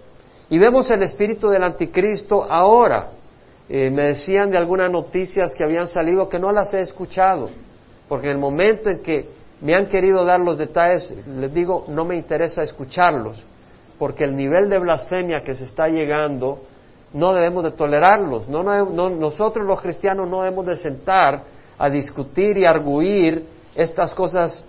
[0.49, 3.11] Y vemos el espíritu del anticristo ahora.
[3.68, 7.51] Eh, me decían de algunas noticias que habían salido que no las he escuchado,
[8.09, 9.29] porque en el momento en que
[9.61, 13.44] me han querido dar los detalles, les digo, no me interesa escucharlos,
[13.99, 16.61] porque el nivel de blasfemia que se está llegando
[17.12, 18.49] no debemos de tolerarlos.
[18.49, 18.62] No,
[19.11, 21.45] nosotros los cristianos no debemos de sentar
[21.79, 24.64] a discutir y arguir estas cosas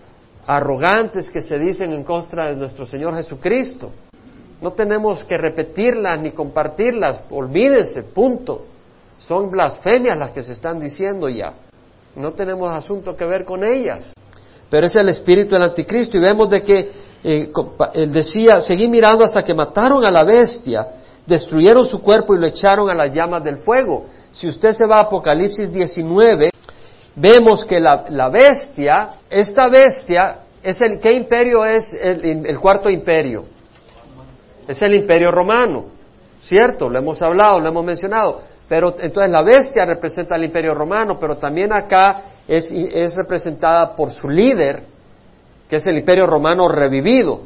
[0.46, 3.92] arrogantes que se dicen en contra de nuestro Señor Jesucristo.
[4.62, 8.66] No tenemos que repetirlas ni compartirlas, olvídense, punto.
[9.18, 11.54] Son blasfemias las que se están diciendo ya.
[12.16, 14.14] No tenemos asunto que ver con ellas.
[14.70, 16.92] Pero es el espíritu del anticristo y vemos de que
[17.24, 17.52] eh,
[17.94, 20.88] él decía, seguí mirando hasta que mataron a la bestia
[21.28, 24.06] destruyeron su cuerpo y lo echaron a las llamas del fuego.
[24.32, 26.50] Si usted se va a Apocalipsis 19,
[27.16, 33.44] vemos que la, bestia, esta bestia, es el, ¿qué imperio es el, cuarto imperio?
[34.68, 35.86] Es el imperio romano,
[36.40, 36.90] ¿cierto?
[36.90, 38.42] Lo hemos hablado, lo hemos mencionado.
[38.70, 44.12] Pero entonces la bestia representa al imperio romano, pero también acá es, es representada por
[44.12, 44.84] su líder,
[45.70, 47.44] que es el imperio romano revivido,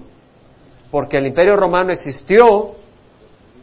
[0.90, 2.74] porque el imperio romano existió,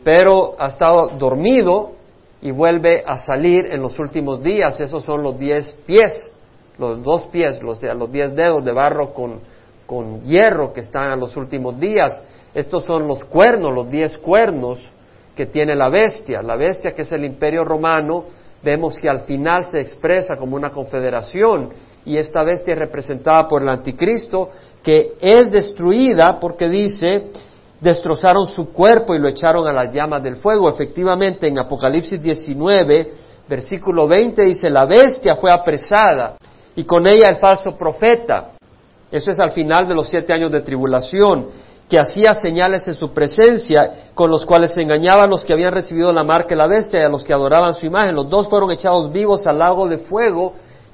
[0.04, 1.92] pero ha estado dormido
[2.40, 4.80] y vuelve a salir en los últimos días.
[4.80, 6.32] Esos son los diez pies,
[6.78, 9.40] los dos pies, los, los diez dedos de barro con,
[9.86, 12.22] con hierro que están en los últimos días.
[12.54, 14.92] Estos son los cuernos, los diez cuernos
[15.34, 16.42] que tiene la bestia.
[16.42, 18.24] La bestia que es el imperio romano,
[18.62, 21.70] vemos que al final se expresa como una confederación
[22.04, 24.50] y esta bestia es representada por el anticristo
[24.82, 27.26] que es destruida porque dice
[27.80, 30.68] destrozaron su cuerpo y lo echaron a las llamas del fuego.
[30.68, 33.12] Efectivamente, en Apocalipsis 19,
[33.48, 36.36] versículo 20 dice, la bestia fue apresada
[36.74, 38.52] y con ella el falso profeta.
[39.10, 41.46] Eso es al final de los siete años de tribulación,
[41.88, 45.72] que hacía señales en su presencia, con los cuales se engañaban a los que habían
[45.72, 48.14] recibido la marca de la bestia y a los que adoraban su imagen.
[48.14, 50.52] Los dos fueron echados vivos al lago de fuego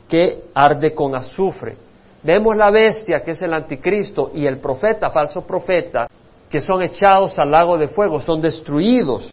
[0.08, 1.76] que arde con azufre.
[2.22, 6.06] Vemos la bestia, que es el anticristo, y el profeta, falso profeta,
[6.50, 9.30] que son echados al lago de fuego, son destruidos.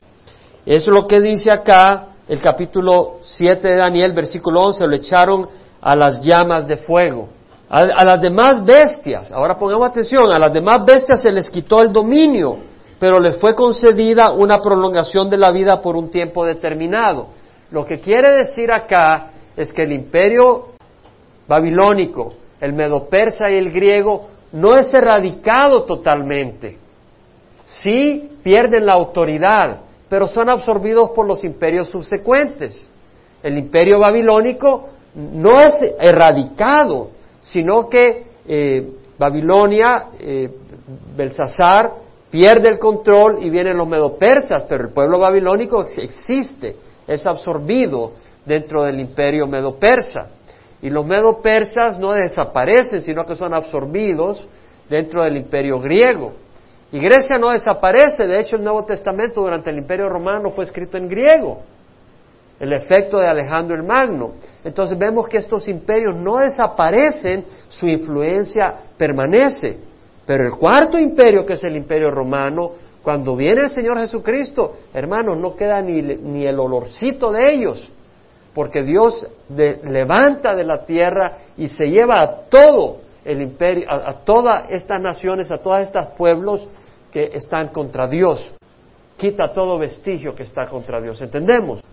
[0.66, 5.48] Es lo que dice acá el capítulo 7 de Daniel, versículo 11, lo echaron
[5.82, 7.30] a las llamas de fuego.
[7.70, 11.82] A, a, las demás bestias, ahora pongamos atención, a las demás bestias se les quitó
[11.82, 12.58] el dominio,
[13.00, 17.30] pero les fue concedida una prolongación de la vida por un tiempo determinado.
[17.72, 20.68] Lo que quiere decir acá es que el imperio
[21.48, 26.78] babilónico, el medo persa y el griego no es erradicado totalmente.
[27.66, 32.90] Sí pierden la autoridad, pero son absorbidos por los imperios subsecuentes.
[33.42, 40.50] El imperio babilónico no es erradicado, sino que eh, Babilonia, eh,
[41.16, 41.94] Belsasar,
[42.30, 46.76] pierde el control y vienen los medo-persas, pero el pueblo babilónico existe,
[47.08, 48.14] es absorbido
[48.46, 50.30] dentro del imperio medo-persa.
[50.82, 54.46] Y los medo-persas no desaparecen, sino que son absorbidos
[54.90, 56.32] dentro del imperio griego.
[56.92, 60.98] Y Grecia no desaparece, de hecho el Nuevo Testamento durante el Imperio Romano fue escrito
[60.98, 61.62] en griego,
[62.60, 64.34] el efecto de Alejandro el Magno.
[64.64, 69.78] Entonces vemos que estos imperios no desaparecen, su influencia permanece.
[70.26, 75.38] Pero el cuarto imperio, que es el Imperio Romano, cuando viene el Señor Jesucristo, hermanos,
[75.38, 77.92] no queda ni, ni el olorcito de ellos,
[78.54, 84.70] porque Dios levanta de la tierra y se lleva a todo el imperio, a, todas
[84.70, 86.68] estas naciones, a todos estos pueblos
[87.12, 88.52] que están contra Dios.
[89.18, 91.22] Quita todo vestigio que está contra Dios.
[91.22, 91.84] ¿Entendemos?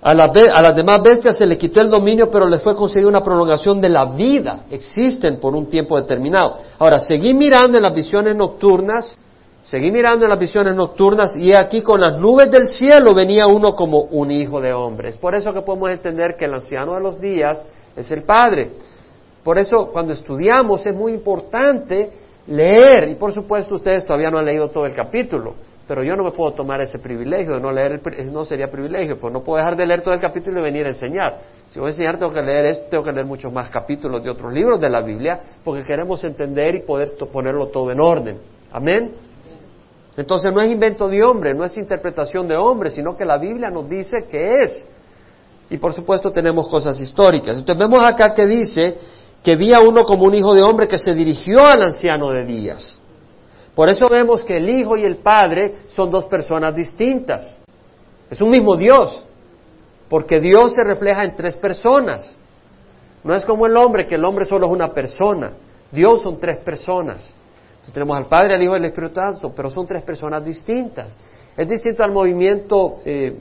[0.00, 3.22] A, a, las demás bestias se le quitó el dominio, pero les fue concedida una
[3.22, 4.64] prolongación de la vida.
[4.70, 6.58] Existen por un tiempo determinado.
[6.78, 9.16] Ahora, seguí mirando en las visiones nocturnas,
[9.62, 13.76] seguí mirando en las visiones nocturnas, y aquí con las nubes del cielo venía uno
[13.76, 15.10] como un hijo de hombre.
[15.10, 17.62] Es por eso que podemos entender que el anciano de los días
[17.94, 18.72] es el Padre.
[19.44, 22.10] Por eso cuando estudiamos es muy importante
[22.46, 25.54] leer, y por supuesto ustedes todavía no han leído todo el capítulo,
[25.86, 28.00] pero yo no me puedo tomar ese privilegio de no leer,
[28.32, 30.90] no sería privilegio, pues no puedo dejar de leer todo el capítulo y venir a
[30.90, 31.40] enseñar.
[31.68, 34.30] Si voy a enseñar tengo que leer esto, tengo que leer muchos más capítulos de
[34.30, 38.38] otros libros de la Biblia, porque queremos entender y poder ponerlo todo en orden.
[38.70, 39.12] Amén.
[40.16, 43.70] Entonces no es invento de hombre, no es interpretación de hombre, sino que la Biblia
[43.70, 44.86] nos dice que es.
[45.70, 47.58] Y por supuesto tenemos cosas históricas.
[47.58, 48.94] Entonces vemos acá que dice
[49.42, 52.44] que vi a uno como un hijo de hombre que se dirigió al anciano de
[52.44, 52.98] días.
[53.74, 57.58] Por eso vemos que el hijo y el padre son dos personas distintas.
[58.30, 59.24] Es un mismo Dios,
[60.08, 62.36] porque Dios se refleja en tres personas.
[63.24, 65.52] No es como el hombre, que el hombre solo es una persona.
[65.90, 67.34] Dios son tres personas.
[67.70, 71.16] Entonces tenemos al Padre, al Hijo y al Espíritu Santo, pero son tres personas distintas.
[71.56, 73.36] Es distinto al movimiento eh,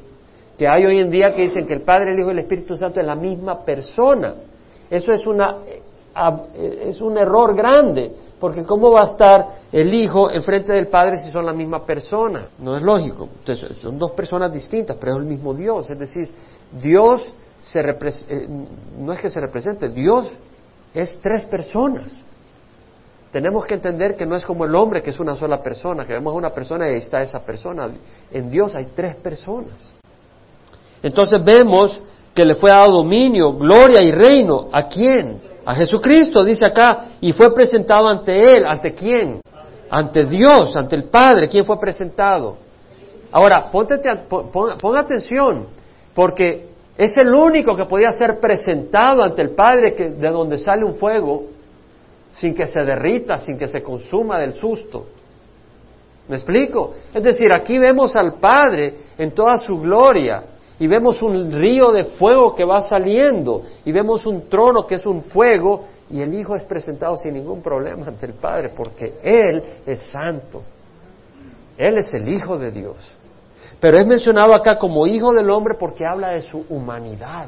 [0.57, 2.75] que hay hoy en día que dicen que el Padre, el Hijo y el Espíritu
[2.75, 4.33] Santo es la misma persona.
[4.89, 5.57] Eso es una
[6.55, 11.31] es un error grande, porque ¿cómo va a estar el hijo enfrente del padre si
[11.31, 12.47] son la misma persona?
[12.59, 13.29] No es lógico.
[13.39, 15.89] Entonces, son dos personas distintas, pero es el mismo Dios.
[15.89, 16.27] Es decir,
[16.81, 18.47] Dios se eh,
[18.97, 20.33] no es que se represente, Dios
[20.93, 22.25] es tres personas.
[23.31, 26.13] Tenemos que entender que no es como el hombre, que es una sola persona, que
[26.13, 27.89] vemos a una persona y ahí está esa persona.
[28.29, 29.93] En Dios hay tres personas.
[31.01, 32.01] Entonces vemos
[32.33, 34.67] que le fue dado dominio, gloria y reino.
[34.73, 35.50] ¿A quién?
[35.65, 38.65] A Jesucristo, dice acá, y fue presentado ante Él.
[38.65, 39.41] ¿Ante quién?
[39.89, 41.47] Ante Dios, ante el Padre.
[41.47, 42.57] ¿Quién fue presentado?
[43.31, 43.97] Ahora, ponte,
[44.27, 45.67] pon, atención,
[46.13, 50.83] porque es el único que podía ser presentado ante el Padre que, de donde sale
[50.83, 51.45] un fuego
[52.31, 55.05] sin que se derrita, sin que se consuma del susto.
[56.27, 56.93] ¿Me explico?
[57.13, 60.43] Es decir, aquí vemos al Padre en toda su gloria
[60.81, 65.05] y vemos un río de fuego que va saliendo y vemos un trono que es
[65.05, 69.61] un fuego y el Hijo es presentado sin ningún problema ante el Padre porque Él
[69.85, 70.63] es santo.
[71.77, 72.97] Él es el Hijo de Dios.
[73.79, 77.45] Pero es mencionado acá como Hijo del Hombre porque habla de su humanidad.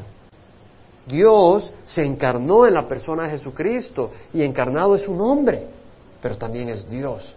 [1.08, 5.70] Dios se encarnó en la persona de Jesucristo y encarnado es un hombre,
[6.22, 7.34] pero también es Dios.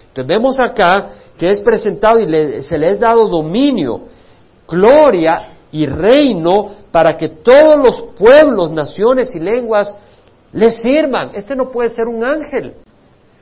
[0.00, 4.02] Entonces vemos acá que es presentado y se le es dado dominio,
[4.68, 9.96] gloria y reino para que todos los pueblos, naciones y lenguas
[10.52, 11.30] le sirvan.
[11.34, 12.74] Este no puede ser un ángel.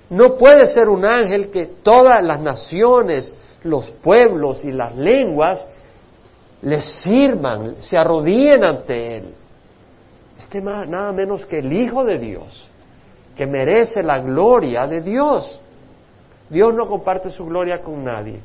[0.08, 5.66] No puede ser un ángel que todas las naciones, los pueblos y las lenguas
[6.62, 9.34] le sirvan, se arrodillen ante él.
[10.38, 12.66] Este nada menos que el Hijo de Dios,
[13.36, 15.60] que merece la gloria de Dios.
[16.48, 18.40] Dios no comparte su gloria con nadie,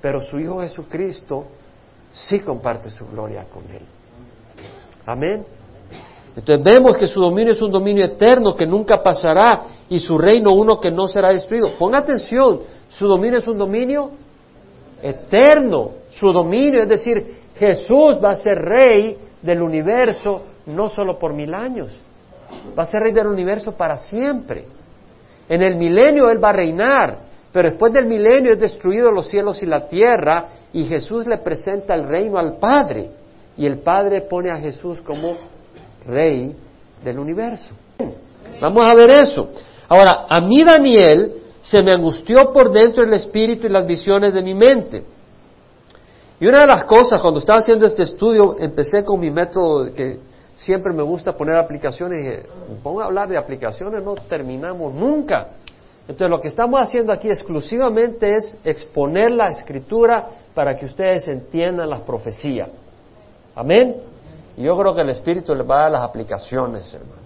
[0.00, 1.46] pero su Hijo Jesucristo
[2.10, 3.82] sí comparte su gloria con Él.
[5.06, 5.44] Amén.
[6.36, 10.54] Entonces vemos que su dominio es un dominio eterno que nunca pasará y su reino
[10.54, 11.72] uno que no será destruido.
[11.78, 14.10] Ponga atención, su dominio es un dominio
[15.02, 15.92] eterno.
[16.10, 21.54] Su dominio, es decir, Jesús va a ser rey del universo no solo por mil
[21.54, 21.98] años,
[22.78, 24.64] va a ser rey del universo para siempre.
[25.48, 27.18] En el milenio Él va a reinar,
[27.52, 31.94] pero después del milenio es destruido los cielos y la tierra y Jesús le presenta
[31.94, 33.10] el reino al Padre
[33.56, 35.36] y el Padre pone a Jesús como
[36.06, 36.54] rey
[37.02, 37.74] del universo.
[38.60, 39.50] Vamos a ver eso.
[39.88, 41.32] Ahora, a mí Daniel
[41.62, 45.04] se me angustió por dentro el espíritu y las visiones de mi mente.
[46.40, 50.20] Y una de las cosas, cuando estaba haciendo este estudio, empecé con mi método que
[50.54, 52.46] siempre me gusta poner aplicaciones y dije,
[52.82, 55.48] pongo a hablar de aplicaciones, no terminamos nunca.
[56.08, 61.90] Entonces lo que estamos haciendo aquí exclusivamente es exponer la escritura para que ustedes entiendan
[61.90, 62.70] las profecías.
[63.54, 63.94] Amén.
[64.56, 67.24] Y yo creo que el Espíritu les va a dar las aplicaciones, hermanos.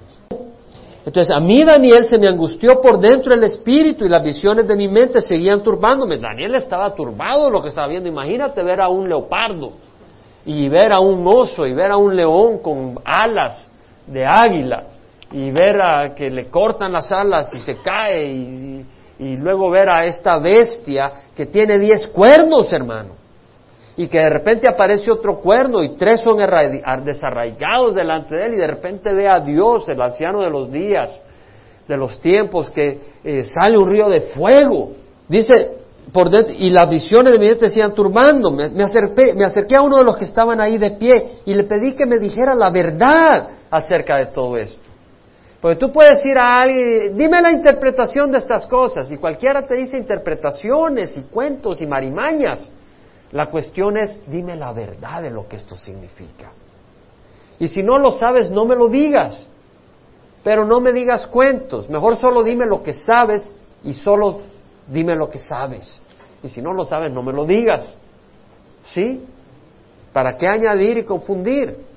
[1.04, 4.76] Entonces a mí Daniel se me angustió por dentro el espíritu y las visiones de
[4.76, 6.16] mi mente seguían turbándome.
[6.18, 8.08] Daniel estaba turbado lo que estaba viendo.
[8.08, 9.72] Imagínate ver a un leopardo
[10.44, 13.68] y ver a un oso y ver a un león con alas
[14.06, 14.91] de águila
[15.32, 18.86] y ver a que le cortan las alas y se cae y,
[19.36, 23.10] luego ver a esta bestia que tiene diez cuernos, hermano,
[23.96, 26.38] y que de repente aparece otro cuerno y tres son
[27.04, 31.20] desarraigados delante de él y de repente ve a Dios, el anciano de los días,
[31.86, 34.92] de los tiempos, que eh, sale un río de fuego.
[35.28, 35.70] Dice,
[36.58, 38.50] y las visiones de mi mente decían turbando.
[38.50, 41.62] Me, acerqué, me acerqué a uno de los que estaban ahí de pie y le
[41.64, 44.91] pedí que me dijera la verdad acerca de todo esto.
[45.62, 49.76] Porque tú puedes ir a alguien, dime la interpretación de estas cosas, y cualquiera te
[49.76, 52.68] dice interpretaciones y cuentos y marimañas.
[53.30, 56.50] La cuestión es, dime la verdad de lo que esto significa.
[57.60, 59.46] Y si no lo sabes, no me lo digas.
[60.42, 61.88] Pero no me digas cuentos.
[61.88, 64.40] Mejor solo dime lo que sabes y solo
[64.88, 66.02] dime lo que sabes.
[66.42, 67.94] Y si no lo sabes, no me lo digas.
[68.82, 69.24] ¿Sí?
[70.12, 71.91] ¿Para qué añadir y confundir?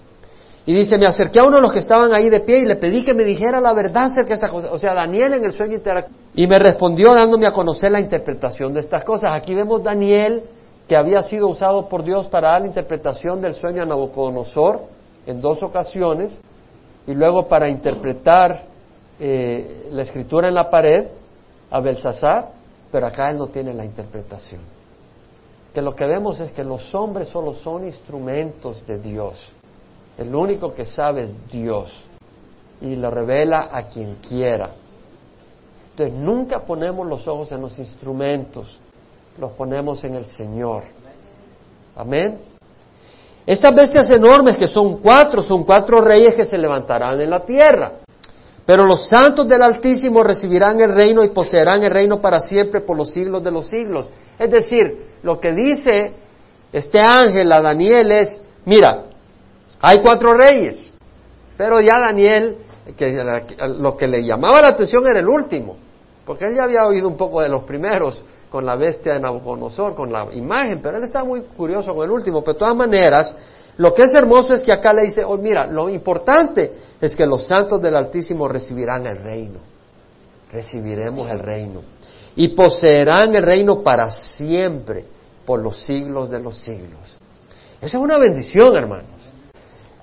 [0.66, 2.78] Y dice, me acerqué a uno de los que estaban ahí de pie y le
[2.78, 4.72] pedí que me dijera la verdad acerca de esta cosa.
[4.72, 6.18] O sea, Daniel en el sueño interactivo.
[6.34, 9.36] Y me respondió dándome a conocer la interpretación de estas cosas.
[9.36, 10.44] Aquí vemos Daniel
[10.88, 14.82] que había sido usado por Dios para dar la interpretación del sueño a Nabucodonosor
[15.28, 16.38] en dos ocasiones
[17.08, 18.64] y luego para interpretar
[19.20, 21.08] eh, la escritura en la pared
[21.70, 22.56] a Belsasar
[22.96, 24.62] pero acá él no tiene la interpretación.
[25.74, 29.52] Que lo que vemos es que los hombres solo son instrumentos de Dios.
[30.18, 32.06] El único que sabe es Dios
[32.82, 34.72] y lo revela a quien quiera.
[35.92, 38.80] Entonces nunca ponemos los ojos en los instrumentos,
[39.38, 40.84] los ponemos en el Señor.
[41.96, 42.40] Amén.
[43.46, 47.94] Estas bestias enormes que son cuatro, son cuatro reyes que se levantarán en la tierra.
[48.66, 52.98] Pero los santos del Altísimo recibirán el reino y poseerán el reino para siempre por
[52.98, 54.08] los siglos de los siglos.
[54.40, 56.14] Es decir, lo que dice
[56.74, 59.04] este ángel a Daniel es, mira,
[59.88, 60.92] hay cuatro reyes,
[61.56, 62.58] pero ya Daniel,
[62.98, 63.16] que
[63.78, 65.78] lo que le llamaba la atención era el último,
[66.26, 69.94] porque él ya había oído un poco de los primeros con la bestia de Nabucodonosor,
[69.96, 72.42] con la imagen, pero él está muy curioso con el último.
[72.42, 73.36] Pero de todas maneras,
[73.78, 77.26] lo que es hermoso es que acá le dice, oh, mira, lo importante es que
[77.26, 79.60] los santos del Altísimo recibirán el reino.
[80.52, 81.82] Recibiremos el reino.
[82.38, 85.06] Y poseerán el reino para siempre.
[85.46, 87.20] por los siglos de los siglos.
[87.80, 89.35] Esa es una bendición, hermanos.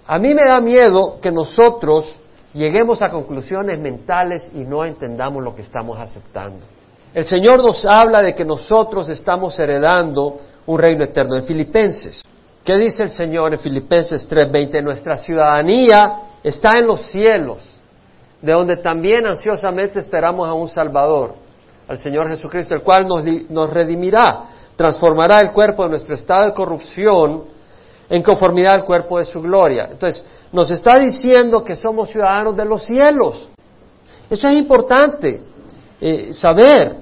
[0.06, 2.16] A mí me da miedo que nosotros
[2.52, 6.64] lleguemos a conclusiones mentales y no entendamos lo que estamos aceptando.
[7.14, 11.36] El Señor nos habla de que nosotros estamos heredando un reino eterno.
[11.36, 12.22] En Filipenses,
[12.64, 14.82] ¿qué dice el Señor en Filipenses 3:20?
[14.82, 17.62] Nuestra ciudadanía está en los cielos,
[18.40, 21.34] de donde también ansiosamente esperamos a un Salvador,
[21.86, 24.44] al Señor Jesucristo, el cual nos, nos redimirá,
[24.74, 27.51] transformará el cuerpo de nuestro estado de corrupción
[28.12, 29.88] en conformidad al cuerpo de su gloria.
[29.90, 33.48] Entonces, nos está diciendo que somos ciudadanos de los cielos.
[34.28, 35.40] Eso es importante
[35.98, 36.96] eh, saber.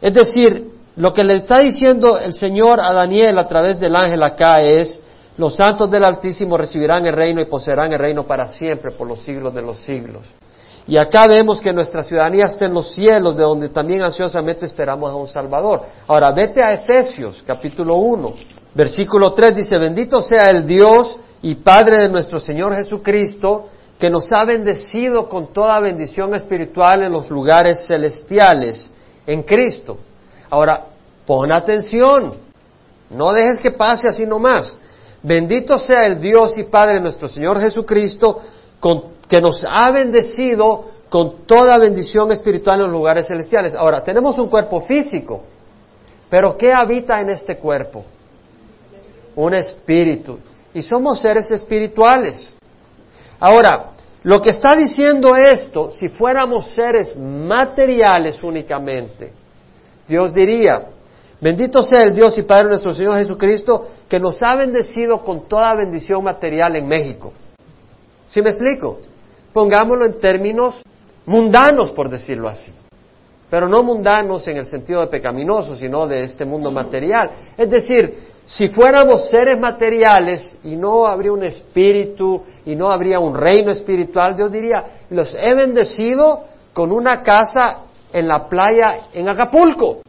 [0.00, 4.22] Es decir, lo que le está diciendo el Señor a Daniel a través del ángel
[4.22, 4.98] acá es,
[5.36, 9.20] los santos del Altísimo recibirán el reino y poseerán el reino para siempre, por los
[9.20, 10.22] siglos de los siglos.
[10.86, 15.10] Y acá vemos que nuestra ciudadanía está en los cielos, de donde también ansiosamente esperamos
[15.12, 15.82] a un Salvador.
[16.06, 18.34] Ahora, vete a Efesios, capítulo 1,
[18.76, 23.68] versículo 3, dice, bendito sea el Dios y Padre de nuestro Señor Jesucristo,
[23.98, 28.92] que nos ha bendecido con toda bendición espiritual en los lugares celestiales,
[29.26, 29.96] en Cristo.
[30.50, 30.84] Ahora,
[31.24, 32.34] pon atención,
[33.10, 34.76] no dejes que pase así nomás.
[35.22, 38.42] Bendito sea el Dios y Padre de nuestro Señor Jesucristo,
[39.26, 43.74] que nos ha bendecido con toda bendición espiritual en los lugares celestiales.
[43.74, 45.40] Ahora, tenemos un cuerpo físico,
[46.28, 48.04] pero ¿qué habita en este cuerpo?
[49.36, 50.40] Un espíritu.
[50.74, 52.54] Y somos seres espirituales.
[53.38, 53.92] Ahora,
[54.24, 59.32] lo que está diciendo esto, si fuéramos seres materiales únicamente,
[60.08, 60.86] Dios diría,
[61.40, 65.74] bendito sea el Dios y Padre nuestro Señor Jesucristo, que nos ha bendecido con toda
[65.76, 67.32] bendición material en México.
[68.26, 68.98] ¿Sí me explico?
[69.52, 70.82] Pongámoslo en términos
[71.24, 72.72] mundanos, por decirlo así.
[73.48, 77.30] Pero no mundanos en el sentido de pecaminosos, sino de este mundo material.
[77.56, 78.12] Es decir,
[78.46, 84.36] si fuéramos seres materiales y no habría un espíritu y no habría un reino espiritual,
[84.36, 87.78] Dios diría, los he bendecido con una casa
[88.12, 90.00] en la playa en Acapulco,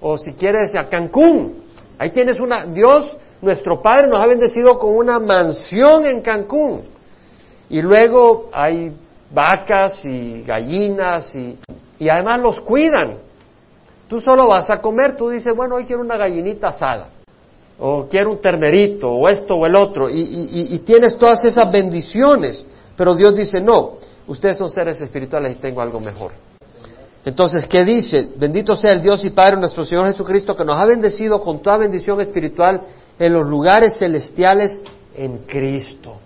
[0.00, 1.62] o si quieres a Cancún.
[1.98, 6.82] Ahí tienes una, Dios, nuestro Padre nos ha bendecido con una mansión en Cancún.
[7.70, 8.92] Y luego hay
[9.32, 11.56] vacas y gallinas y,
[12.00, 13.18] y además los cuidan.
[14.08, 17.10] Tú solo vas a comer, tú dices, bueno, hoy quiero una gallinita asada,
[17.80, 22.64] o quiero un ternerito, o esto o el otro, y, tienes todas esas bendiciones.
[22.96, 23.94] Pero Dios dice, no,
[24.26, 26.32] ustedes son seres espirituales y tengo algo mejor.
[27.24, 28.28] Entonces, ¿qué dice?
[28.36, 31.76] Bendito sea el Dios y Padre nuestro Señor Jesucristo, que nos ha bendecido con toda
[31.76, 32.82] bendición espiritual
[33.18, 34.80] en los lugares celestiales
[35.14, 36.16] en Cristo.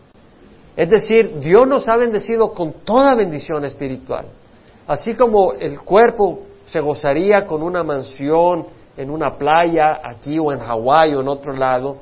[0.77, 4.27] Es decir, Dios nos ha bendecido con toda bendición espiritual.
[4.87, 8.67] Así como el cuerpo se gozaría con una mansión
[8.97, 11.99] en una playa, aquí o en Hawái o en otro lado,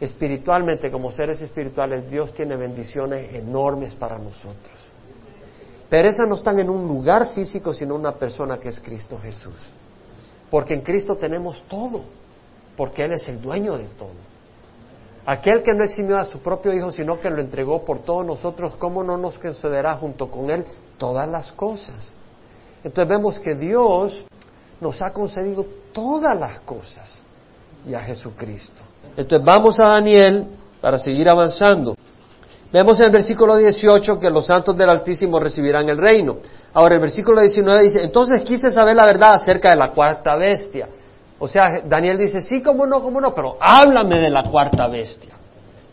[0.00, 4.88] espiritualmente, como seres espirituales, Dios tiene bendiciones enormes para nosotros.
[5.88, 9.18] Pero esas no están en un lugar físico, sino en una persona que es Cristo
[9.18, 9.56] Jesús.
[10.50, 12.02] Porque en Cristo tenemos todo,
[12.76, 14.28] porque Él es el dueño de todo.
[15.24, 18.74] Aquel que no eximió a su propio Hijo, sino que lo entregó por todos nosotros,
[18.78, 20.64] ¿cómo no nos concederá junto con Él
[20.96, 22.14] todas las cosas?
[22.82, 24.24] Entonces vemos que Dios
[24.80, 27.22] nos ha concedido todas las cosas
[27.86, 28.82] y a Jesucristo.
[29.16, 30.46] Entonces vamos a Daniel
[30.80, 31.96] para seguir avanzando.
[32.70, 36.36] Vemos en el versículo 18 que los santos del Altísimo recibirán el reino.
[36.74, 40.88] Ahora el versículo 19 dice, entonces quise saber la verdad acerca de la cuarta bestia.
[41.38, 45.34] O sea, Daniel dice, sí, cómo no, cómo no, pero háblame de la cuarta bestia.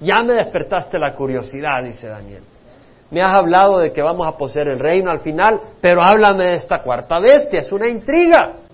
[0.01, 2.43] Ya me despertaste la curiosidad, dice Daniel.
[3.09, 6.55] Me has hablado de que vamos a poseer el reino al final, pero háblame de
[6.55, 8.64] esta cuarta bestia, es una intriga.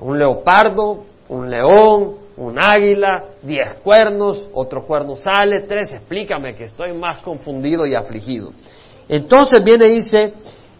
[0.00, 6.92] Un leopardo, un león, un águila, diez cuernos, otro cuerno sale, tres, explícame que estoy
[6.92, 8.50] más confundido y afligido.
[9.08, 10.32] Entonces viene y dice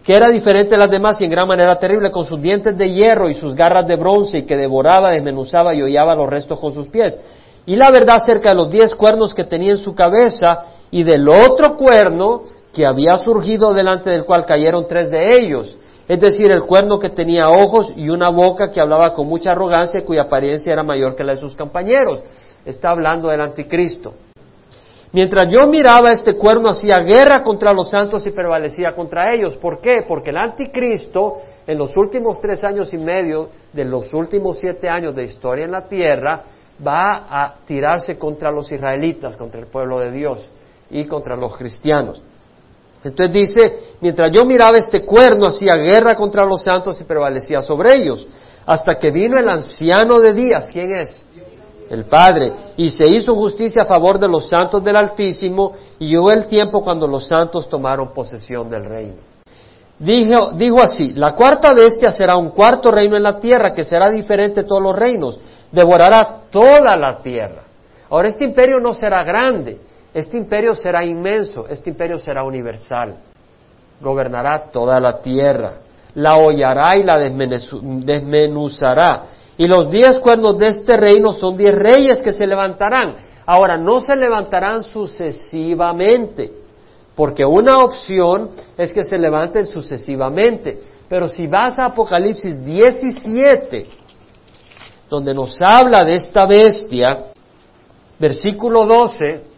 [0.02, 2.90] que era diferente de las demás y en gran manera terrible, con sus dientes de
[2.90, 6.72] hierro y sus garras de bronce y que devoraba, desmenuzaba y hollaba los restos con
[6.72, 7.18] sus pies.
[7.66, 11.28] Y la verdad acerca de los diez cuernos que tenía en su cabeza y del
[11.28, 12.42] otro cuerno
[12.72, 15.76] que había surgido delante del cual cayeron tres de ellos
[16.10, 20.04] es decir, el cuerno que tenía ojos y una boca que hablaba con mucha arrogancia
[20.04, 22.20] cuya apariencia era mayor que la de sus compañeros.
[22.64, 24.14] Está hablando del anticristo.
[25.12, 29.56] Mientras yo miraba, este cuerno hacía guerra contra los santos y prevalecía contra ellos.
[29.56, 30.02] ¿Por qué?
[30.02, 35.14] Porque el anticristo, en los últimos tres años y medio de los últimos siete años
[35.14, 36.42] de historia en la tierra,
[36.84, 40.50] va a tirarse contra los israelitas, contra el pueblo de Dios
[40.90, 42.20] y contra los cristianos.
[43.02, 43.60] Entonces dice,
[44.00, 48.26] mientras yo miraba este cuerno, hacía guerra contra los santos y prevalecía sobre ellos,
[48.66, 50.68] hasta que vino el anciano de días.
[50.70, 51.24] ¿Quién es?
[51.90, 52.52] el Padre.
[52.76, 56.82] Y se hizo justicia a favor de los santos del Altísimo y llegó el tiempo
[56.82, 59.16] cuando los santos tomaron posesión del reino.
[59.98, 64.08] Dijo, dijo así, la cuarta bestia será un cuarto reino en la tierra que será
[64.08, 65.38] diferente de todos los reinos,
[65.70, 67.64] devorará toda la tierra.
[68.08, 69.78] Ahora, este imperio no será grande,
[70.12, 73.16] este imperio será inmenso, este imperio será universal,
[74.00, 75.74] gobernará toda la tierra,
[76.14, 79.24] la hollará y la desmenuzará.
[79.56, 83.14] Y los diez cuernos de este reino son diez reyes que se levantarán.
[83.46, 86.52] Ahora, no se levantarán sucesivamente,
[87.14, 90.80] porque una opción es que se levanten sucesivamente.
[91.08, 93.86] Pero si vas a Apocalipsis 17,
[95.08, 97.26] donde nos habla de esta bestia,
[98.18, 99.49] versículo 12,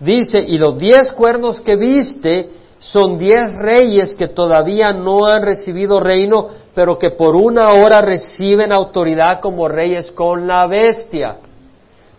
[0.00, 2.48] dice, y los diez cuernos que viste
[2.78, 8.72] son diez reyes que todavía no han recibido reino, pero que por una hora reciben
[8.72, 11.36] autoridad como reyes con la bestia.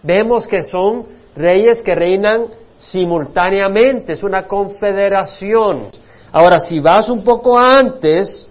[0.03, 1.05] Vemos que son
[1.35, 2.45] reyes que reinan
[2.77, 5.89] simultáneamente, es una confederación.
[6.31, 8.47] Ahora, si vas un poco antes,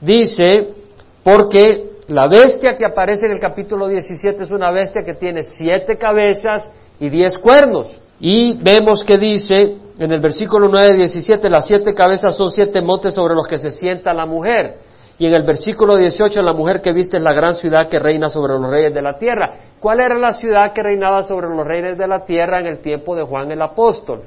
[0.00, 0.74] dice,
[1.22, 5.98] porque la bestia que aparece en el capítulo 17 es una bestia que tiene siete
[5.98, 8.00] cabezas y diez cuernos.
[8.20, 13.14] Y vemos que dice en el versículo 9, 17, las siete cabezas son siete montes
[13.14, 14.78] sobre los que se sienta la mujer.
[15.18, 18.28] Y en el versículo 18, la mujer que viste es la gran ciudad que reina
[18.28, 19.52] sobre los reyes de la tierra.
[19.80, 23.16] ¿Cuál era la ciudad que reinaba sobre los reyes de la tierra en el tiempo
[23.16, 24.22] de Juan el apóstol?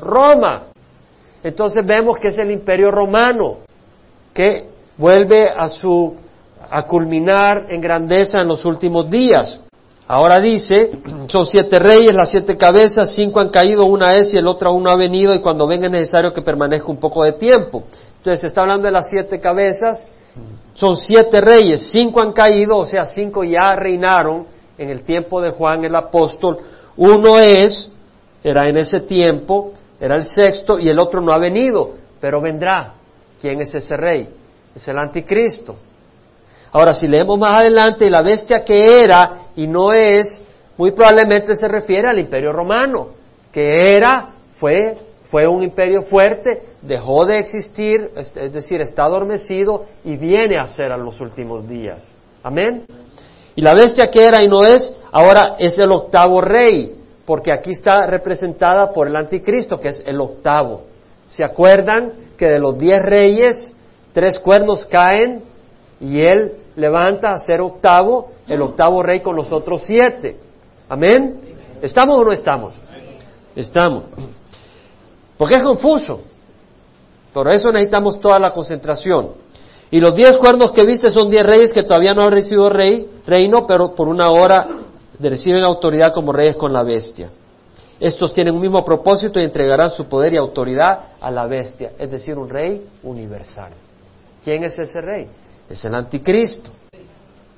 [0.00, 0.64] Roma.
[1.44, 3.58] Entonces vemos que es el imperio romano
[4.34, 6.16] que vuelve a su
[6.68, 9.60] a culminar en grandeza en los últimos días.
[10.08, 10.90] Ahora dice,
[11.26, 14.84] son siete reyes, las siete cabezas, cinco han caído, una es y el otro aún
[14.84, 17.82] no ha venido y cuando venga es necesario que permanezca un poco de tiempo.
[18.18, 20.06] Entonces se está hablando de las siete cabezas,
[20.74, 24.46] son siete reyes, cinco han caído, o sea, cinco ya reinaron
[24.78, 26.58] en el tiempo de Juan el apóstol,
[26.96, 27.90] uno es,
[28.44, 32.94] era en ese tiempo, era el sexto y el otro no ha venido, pero vendrá.
[33.40, 34.28] ¿Quién es ese rey?
[34.74, 35.76] Es el anticristo.
[36.76, 40.42] Ahora, si leemos más adelante, la bestia que era y no es,
[40.76, 43.12] muy probablemente se refiere al imperio romano,
[43.50, 44.94] que era, fue,
[45.30, 50.92] fue un imperio fuerte, dejó de existir, es, decir, está adormecido y viene a ser
[50.92, 52.12] a los últimos días.
[52.42, 52.84] Amén.
[53.54, 57.70] Y la bestia que era y no es, ahora es el octavo rey, porque aquí
[57.70, 60.82] está representada por el anticristo, que es el octavo.
[61.26, 63.72] ¿Se acuerdan que de los diez reyes,
[64.12, 65.42] tres cuernos caen
[65.98, 70.36] y él levanta a ser octavo, el octavo rey con los otros siete.
[70.88, 71.40] Amén.
[71.82, 72.74] ¿Estamos o no estamos?
[73.54, 74.04] Estamos.
[75.36, 76.20] Porque es confuso.
[77.32, 79.32] Por eso necesitamos toda la concentración.
[79.90, 83.08] Y los diez cuernos que viste son diez reyes que todavía no han recibido rey,
[83.26, 84.66] reino, pero por una hora
[85.20, 87.30] reciben autoridad como reyes con la bestia.
[87.98, 92.10] Estos tienen un mismo propósito y entregarán su poder y autoridad a la bestia, es
[92.10, 93.72] decir, un rey universal.
[94.42, 95.28] ¿Quién es ese rey?
[95.68, 96.70] Es el anticristo.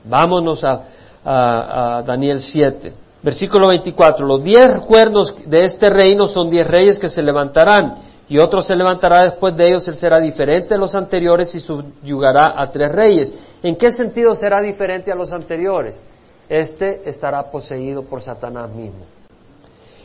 [0.04, 2.92] Vámonos a, Daniel 7,
[3.22, 4.26] versículo 24.
[4.26, 7.96] Los diez cuernos de este reino son diez reyes que se levantarán,
[8.28, 12.54] y otro se levantará después de ellos, él será diferente de los anteriores y subyugará
[12.56, 13.32] a tres reyes.
[13.62, 16.00] ¿En qué sentido será diferente a los anteriores?
[16.48, 19.06] Este estará poseído por Satanás mismo.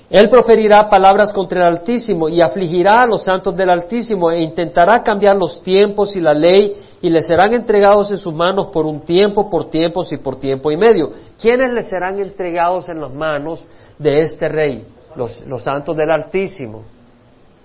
[0.09, 5.01] Él proferirá palabras contra el Altísimo y afligirá a los santos del Altísimo e intentará
[5.01, 9.01] cambiar los tiempos y la ley y les serán entregados en sus manos por un
[9.01, 11.11] tiempo, por tiempos y por tiempo y medio.
[11.37, 13.61] ¿Quiénes les serán entregados en las manos
[13.99, 14.87] de este rey?
[15.17, 16.83] Los, los santos del Altísimo.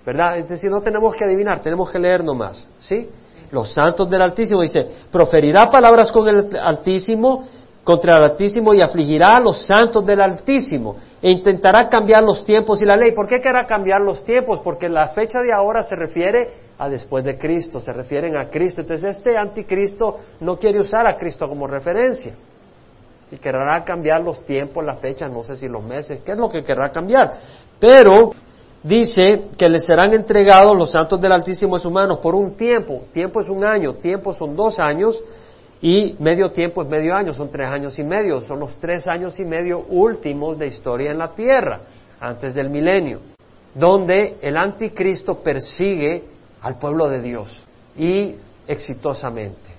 [0.05, 0.39] ¿Verdad?
[0.39, 2.67] Es decir, no tenemos que adivinar, tenemos que leer nomás.
[2.79, 3.07] ¿Sí?
[3.49, 7.47] Los santos del Altísimo dice, proferirá palabras con el Altísimo,
[7.85, 12.81] contra el Altísimo y afligirá a los santos del Altísimo e intentará cambiar los tiempos
[12.81, 13.13] y la ley.
[13.13, 14.59] ¿Por qué querrá cambiar los tiempos?
[14.61, 18.81] Porque la fecha de ahora se refiere a después de Cristo, se refieren a Cristo.
[18.81, 22.33] Entonces este anticristo no quiere usar a Cristo como referencia.
[23.29, 26.49] Y querrá cambiar los tiempos, la fecha, no sé si los meses, qué es lo
[26.49, 27.33] que querrá cambiar.
[27.77, 28.31] Pero
[28.81, 33.03] dice que le serán entregados los santos del Altísimo en sus por un tiempo.
[33.11, 35.21] Tiempo es un año, tiempo son dos años
[35.81, 38.39] y medio tiempo es medio año, son tres años y medio.
[38.39, 41.81] Son los tres años y medio últimos de historia en la tierra,
[42.21, 43.19] antes del milenio,
[43.75, 47.63] donde el anticristo persigue al pueblo de Dios
[47.97, 48.35] y
[48.67, 49.69] exitosamente.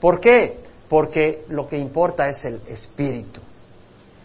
[0.00, 0.58] ¿Por qué?
[0.88, 3.40] Porque lo que importa es el espíritu.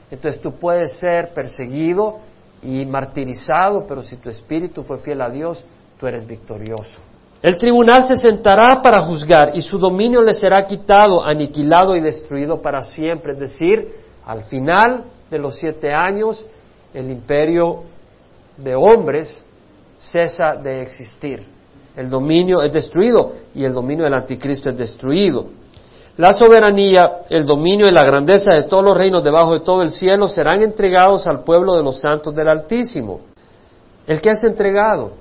[0.09, 2.19] Entonces tú puedes ser perseguido
[2.61, 5.65] y martirizado, pero si tu espíritu fue fiel a Dios,
[5.99, 6.99] tú eres victorioso.
[7.41, 12.61] El tribunal se sentará para juzgar y su dominio le será quitado, aniquilado y destruido
[12.61, 13.33] para siempre.
[13.33, 16.45] Es decir, Al final de los siete años,
[16.93, 17.83] el imperio
[18.57, 19.41] de hombres
[19.97, 21.43] cesa de existir.
[21.95, 25.47] El dominio es destruido y el dominio del anticristo es destruido.
[26.17, 29.91] La soberanía, el dominio y la grandeza de todos los reinos debajo de todo el
[29.91, 33.21] cielo serán entregados al pueblo de los santos del Altísimo.
[34.07, 35.13] ¿El que es entregado?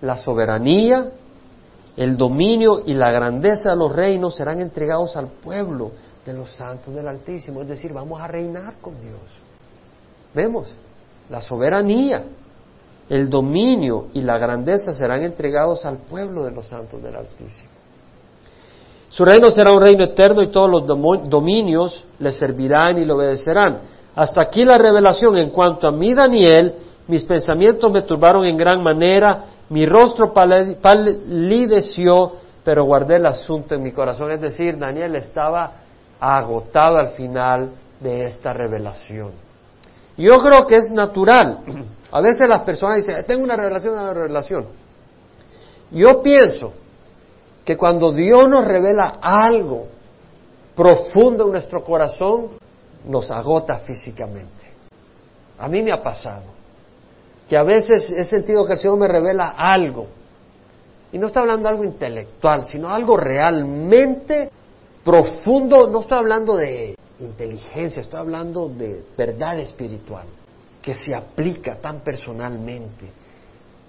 [0.00, 1.10] La soberanía,
[1.96, 5.90] el dominio y la grandeza de los reinos serán entregados al pueblo
[6.24, 7.62] de los santos del Altísimo.
[7.62, 9.20] Es decir, vamos a reinar con Dios.
[10.34, 10.74] Vemos,
[11.28, 12.24] la soberanía,
[13.12, 17.70] el dominio y la grandeza serán entregados al pueblo de los santos del Altísimo.
[19.10, 20.86] Su reino será un reino eterno y todos los
[21.28, 23.80] dominios le servirán y le obedecerán.
[24.14, 25.36] Hasta aquí la revelación.
[25.36, 26.72] En cuanto a mí, Daniel,
[27.06, 32.32] mis pensamientos me turbaron en gran manera, mi rostro palideció,
[32.64, 34.30] pero guardé el asunto en mi corazón.
[34.30, 35.70] Es decir, Daniel estaba
[36.18, 39.32] agotado al final de esta revelación.
[40.16, 41.58] Yo creo que es natural.
[42.12, 44.66] A veces las personas dicen, tengo una revelación, una revelación.
[45.90, 46.72] Yo pienso
[47.64, 49.86] que cuando Dios nos revela algo
[50.76, 52.50] profundo en nuestro corazón,
[53.06, 54.72] nos agota físicamente.
[55.58, 56.44] A mí me ha pasado
[57.48, 60.06] que a veces he sentido que el Señor me revela algo.
[61.12, 64.50] Y no está hablando de algo intelectual, sino algo realmente
[65.04, 65.88] profundo.
[65.88, 70.26] No estoy hablando de inteligencia, estoy hablando de verdad espiritual,
[70.82, 73.08] que se aplica tan personalmente,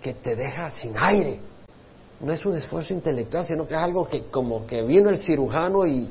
[0.02, 1.40] que te deja sin aire
[2.24, 5.86] no es un esfuerzo intelectual, sino que es algo que como que vino el cirujano
[5.86, 6.10] y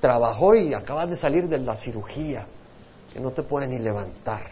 [0.00, 2.46] trabajó y acabas de salir de la cirugía,
[3.12, 4.42] que no te puedes ni levantar.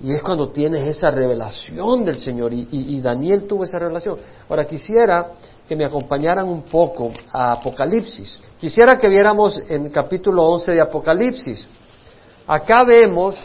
[0.00, 4.18] Y es cuando tienes esa revelación del Señor, y, Daniel tuvo esa revelación.
[4.48, 5.32] Ahora quisiera
[5.66, 8.38] que me acompañaran un poco a Apocalipsis.
[8.60, 11.66] Quisiera que viéramos en capítulo 11 de Apocalipsis.
[12.46, 13.36] Acá vemos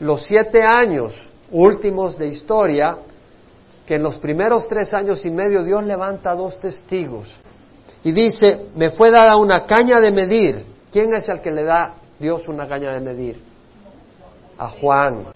[0.00, 1.14] los siete años
[1.50, 2.96] últimos de historia
[3.86, 7.34] que en los primeros tres años y medio Dios levanta dos testigos
[8.06, 10.64] y dice, me fue dada una caña de medir.
[10.92, 13.42] ¿Quién es el que le da Dios una caña de medir?
[14.58, 15.26] A Juan.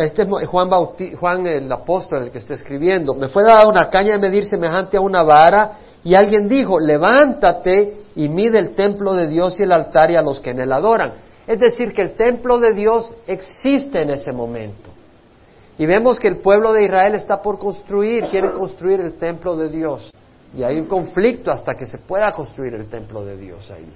[0.00, 0.70] este es Juan,
[1.18, 3.14] Juan el apóstol el que está escribiendo.
[3.14, 5.72] Me fue dada una caña de medir semejante a una vara
[6.04, 10.22] y alguien dijo, levántate y mide el templo de Dios y el altar y a
[10.22, 11.14] los que en él adoran.
[11.46, 14.90] Es decir, que el templo de Dios existe en ese momento.
[15.76, 19.68] Y vemos que el pueblo de Israel está por construir, quiere construir el templo de
[19.68, 20.10] Dios.
[20.56, 23.92] Y hay un conflicto hasta que se pueda construir el templo de Dios ahí.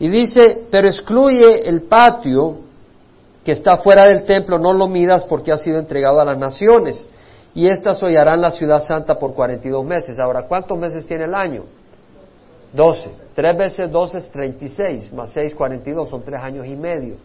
[0.00, 2.58] Y dice, pero excluye el patio
[3.44, 7.06] que está fuera del templo, no lo midas porque ha sido entregado a las naciones.
[7.54, 10.18] Y éstas hollarán la ciudad santa por 42 meses.
[10.18, 11.64] Ahora, ¿cuántos meses tiene el año?
[12.72, 13.10] 12.
[13.34, 17.16] Tres veces 12 es 36, más 6, 42, son tres años y medio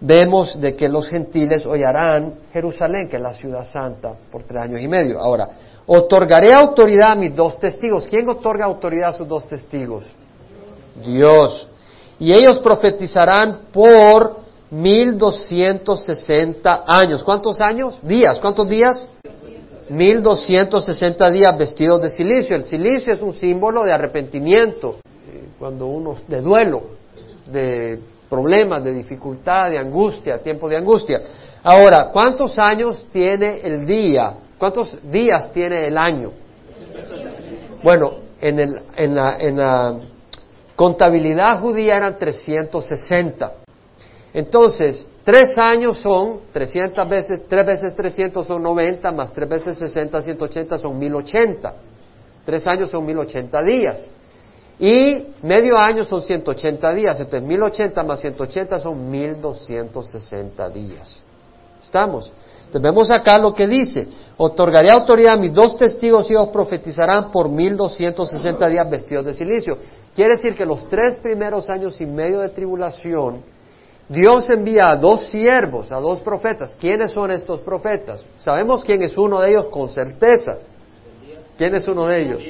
[0.00, 4.80] vemos de que los gentiles hollarán Jerusalén, que es la ciudad santa, por tres años
[4.80, 5.20] y medio.
[5.20, 5.48] Ahora,
[5.86, 8.06] otorgaré autoridad a mis dos testigos.
[8.06, 10.06] ¿Quién otorga autoridad a sus dos testigos?
[11.04, 11.68] Dios.
[12.18, 17.24] Y ellos profetizarán por mil doscientos sesenta años.
[17.24, 17.98] ¿Cuántos años?
[18.02, 18.38] Días.
[18.40, 19.08] ¿Cuántos días?
[19.90, 22.56] Mil doscientos sesenta días vestidos de silicio.
[22.56, 26.82] El silicio es un símbolo de arrepentimiento, eh, cuando uno de duelo,
[27.46, 31.22] de problemas, de dificultad, de angustia, tiempo de angustia.
[31.62, 34.34] Ahora, ¿cuántos años tiene el día?
[34.58, 36.32] ¿Cuántos días tiene el año?
[37.82, 39.96] Bueno, en, el, en, la, en la
[40.76, 43.52] contabilidad judía eran 360.
[44.34, 50.22] Entonces, tres años son 300 veces, tres veces 300 son 90, más tres veces 60,
[50.22, 51.74] 180 son 1080.
[52.46, 54.10] Tres años son 1080 días.
[54.80, 61.20] Y medio año son 180 días, entonces 1080 más 180 son 1260 días.
[61.82, 62.32] ¿Estamos?
[62.60, 64.08] Entonces vemos acá lo que dice,
[64.38, 69.76] otorgaré autoridad a mis dos testigos y ellos profetizarán por 1260 días vestidos de silicio.
[70.14, 73.57] Quiere decir que los tres primeros años y medio de tribulación,
[74.08, 76.74] Dios envía a dos siervos, a dos profetas.
[76.80, 78.26] ¿Quiénes son estos profetas?
[78.38, 80.58] Sabemos quién es uno de ellos con certeza.
[81.56, 82.44] ¿Quién es uno de ellos?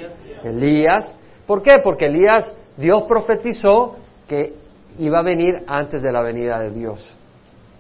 [0.45, 1.17] Elías
[1.49, 1.79] ¿Por qué?
[1.83, 3.97] Porque Elías, Dios profetizó
[4.29, 4.55] que
[4.99, 7.11] iba a venir antes de la venida de Dios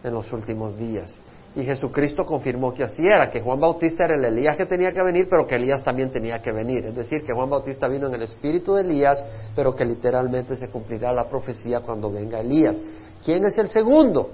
[0.02, 1.20] en los últimos días.
[1.54, 5.02] Y Jesucristo confirmó que así era, que Juan Bautista era el Elías que tenía que
[5.02, 6.86] venir, pero que Elías también tenía que venir.
[6.86, 9.22] Es decir, que Juan Bautista vino en el espíritu de Elías,
[9.54, 12.80] pero que literalmente se cumplirá la profecía cuando venga Elías.
[13.24, 14.30] ¿Quién es el segundo?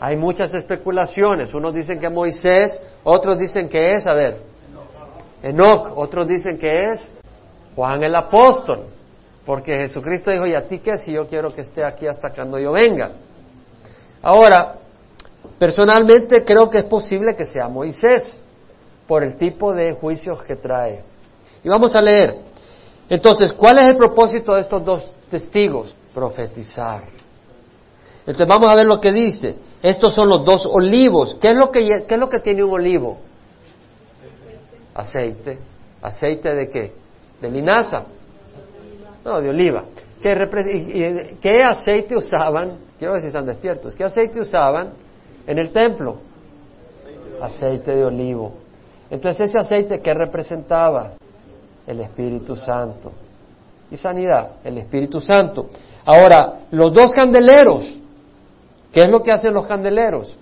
[0.00, 1.52] Hay muchas especulaciones.
[1.54, 4.40] Unos dicen que Moisés, otros dicen que es, a ver,
[5.42, 7.10] Enoch, otros dicen que es
[7.74, 8.86] Juan el apóstol.
[9.44, 12.58] Porque Jesucristo dijo, ¿y a ti qué si yo quiero que esté aquí hasta cuando
[12.58, 13.12] yo venga?
[14.20, 14.74] Ahora,
[15.58, 18.38] personalmente creo que es posible que sea Moisés,
[19.06, 21.02] por el tipo de juicios que trae.
[21.64, 22.36] Y vamos a leer.
[23.08, 25.96] Entonces, ¿cuál es el propósito de estos dos testigos?
[26.12, 27.17] Profetizar.
[28.28, 29.56] Entonces vamos a ver lo que dice.
[29.82, 31.38] Estos son los dos olivos.
[31.40, 33.16] ¿Qué es lo que, tiene un olivo?
[34.94, 35.58] Aceite.
[36.02, 36.92] ¿Aceite de qué?
[37.40, 38.04] ¿De linaza?
[39.24, 39.84] No, de oliva.
[40.20, 42.76] ¿Qué, ¿Qué aceite usaban?
[42.98, 43.94] Quiero ver si están despiertos.
[43.94, 44.92] ¿Qué aceite usaban
[45.46, 46.18] en el templo?
[47.40, 48.52] Aceite de olivo.
[49.08, 51.14] Entonces ese aceite, ¿qué representaba?
[51.86, 53.10] El Espíritu Santo.
[53.90, 55.70] Y sanidad, el Espíritu Santo.
[56.04, 57.94] Ahora, los dos candeleros,
[58.92, 60.36] ¿qué es lo que hacen los candeleros?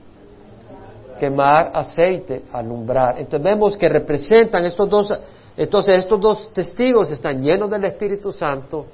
[1.19, 3.19] Quemar aceite, alumbrar.
[3.19, 5.13] Entonces vemos que representan estos dos,
[5.57, 8.87] entonces estos dos testigos están llenos del Espíritu Santo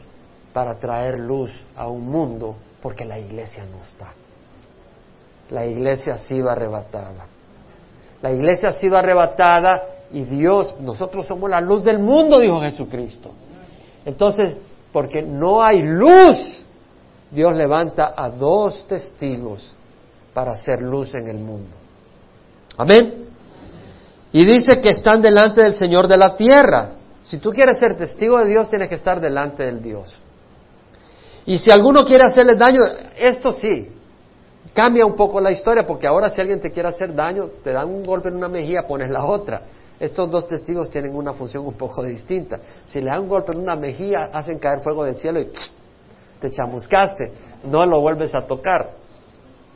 [0.53, 4.13] para traer luz a un mundo porque la iglesia no está.
[5.51, 7.27] La iglesia ha sido arrebatada.
[8.21, 9.83] La iglesia ha sido arrebatada
[10.13, 13.31] y Dios, nosotros somos la luz del mundo, dijo Jesucristo.
[14.05, 14.57] Entonces,
[14.93, 16.65] porque no hay luz,
[17.33, 19.73] Dios levanta a dos testigos
[20.35, 21.77] para hacer luz en el mundo.
[22.77, 23.25] Amén.
[24.33, 26.93] Y dice que están delante del Señor de la tierra.
[27.23, 30.19] Si tú quieres ser testigo de Dios, tienes que estar delante del Dios.
[31.47, 32.81] Y si alguno quiere hacerle daño,
[33.17, 33.91] esto sí,
[34.75, 37.89] cambia un poco la historia, porque ahora si alguien te quiere hacer daño, te dan
[37.89, 39.63] un golpe en una mejilla, pones la otra.
[39.99, 42.59] Estos dos testigos tienen una función un poco distinta.
[42.85, 45.51] Si le dan un golpe en una mejilla, hacen caer fuego del cielo y
[46.43, 47.33] te chamuscaste,
[47.65, 48.91] no lo vuelves a tocar.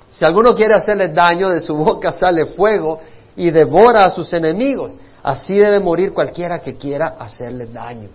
[0.08, 2.98] Si alguno quiere hacerle daño, de su boca sale fuego
[3.36, 4.98] y devora a sus enemigos.
[5.22, 8.08] Así debe morir cualquiera que quiera hacerle daño.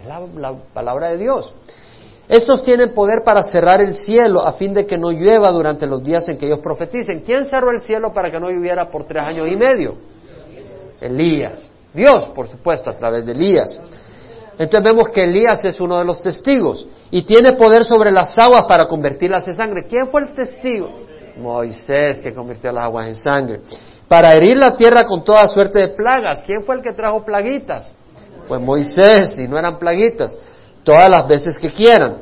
[0.00, 1.52] Es la palabra de Dios.
[2.28, 6.02] Estos tienen poder para cerrar el cielo a fin de que no llueva durante los
[6.02, 7.20] días en que ellos profeticen.
[7.20, 9.94] ¿Quién cerró el cielo para que no lloviera por tres años y medio?
[11.00, 11.70] Elías.
[11.94, 13.78] Dios, por supuesto, a través de Elías.
[14.58, 18.64] Entonces vemos que Elías es uno de los testigos y tiene poder sobre las aguas
[18.64, 19.86] para convertirlas en sangre.
[19.86, 20.90] ¿Quién fue el testigo?
[21.36, 23.60] Moisés, que convirtió las aguas en sangre.
[24.08, 26.42] Para herir la tierra con toda suerte de plagas.
[26.46, 27.92] ¿Quién fue el que trajo plaguitas?
[28.48, 30.36] Pues Moisés, y no eran plaguitas
[30.84, 32.18] todas las veces que quieran.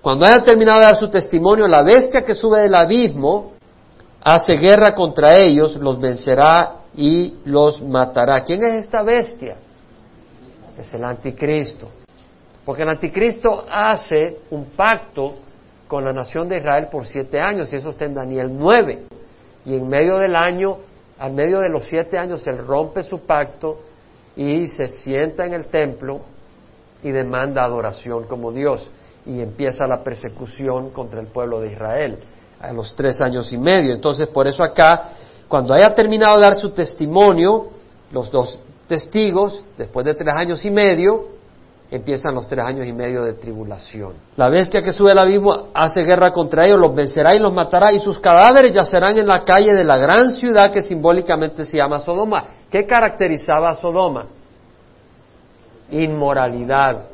[0.00, 3.52] Cuando haya terminado de dar su testimonio, la bestia que sube del abismo
[4.20, 8.42] hace guerra contra ellos, los vencerá y los matará.
[8.42, 9.56] ¿Quién es esta bestia?
[10.78, 11.88] Es el anticristo.
[12.64, 15.36] Porque el anticristo hace un pacto
[15.88, 19.04] con la nación de Israel por siete años, y eso está en Daniel 9.
[19.66, 20.78] Y en medio del año,
[21.18, 23.80] al medio de los siete años, él rompe su pacto
[24.36, 26.20] y se sienta en el templo
[27.02, 28.88] y demanda adoración como Dios.
[29.26, 32.18] Y empieza la persecución contra el pueblo de Israel
[32.60, 33.92] a los tres años y medio.
[33.92, 35.10] Entonces, por eso acá,
[35.48, 37.68] cuando haya terminado de dar su testimonio,
[38.12, 38.58] los dos
[38.92, 41.28] testigos, después de tres años y medio,
[41.90, 44.12] empiezan los tres años y medio de tribulación.
[44.36, 47.90] La bestia que sube al abismo hace guerra contra ellos, los vencerá y los matará,
[47.90, 51.98] y sus cadáveres yacerán en la calle de la gran ciudad que simbólicamente se llama
[51.98, 52.44] Sodoma.
[52.70, 54.26] ¿Qué caracterizaba a Sodoma?
[55.90, 57.04] inmoralidad.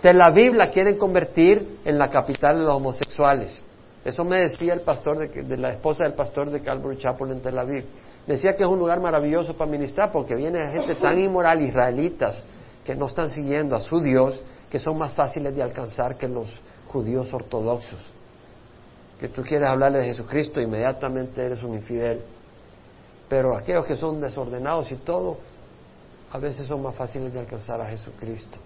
[0.00, 3.62] Tel Aviv la quieren convertir en la capital de los homosexuales.
[4.04, 7.58] Eso me decía el pastor de, la esposa del pastor de Calvary Chapel en Tel
[7.58, 7.84] Aviv.
[8.28, 12.42] Decía que es un lugar maravilloso para ministrar porque viene gente tan inmoral, israelitas,
[12.84, 16.60] que no están siguiendo a su Dios, que son más fáciles de alcanzar que los
[16.88, 18.06] judíos ortodoxos.
[19.18, 22.20] Que tú quieres hablarle de Jesucristo, inmediatamente eres un infidel.
[23.30, 25.38] Pero aquellos que son desordenados y todo,
[26.30, 28.58] a veces son más fáciles de alcanzar a Jesucristo.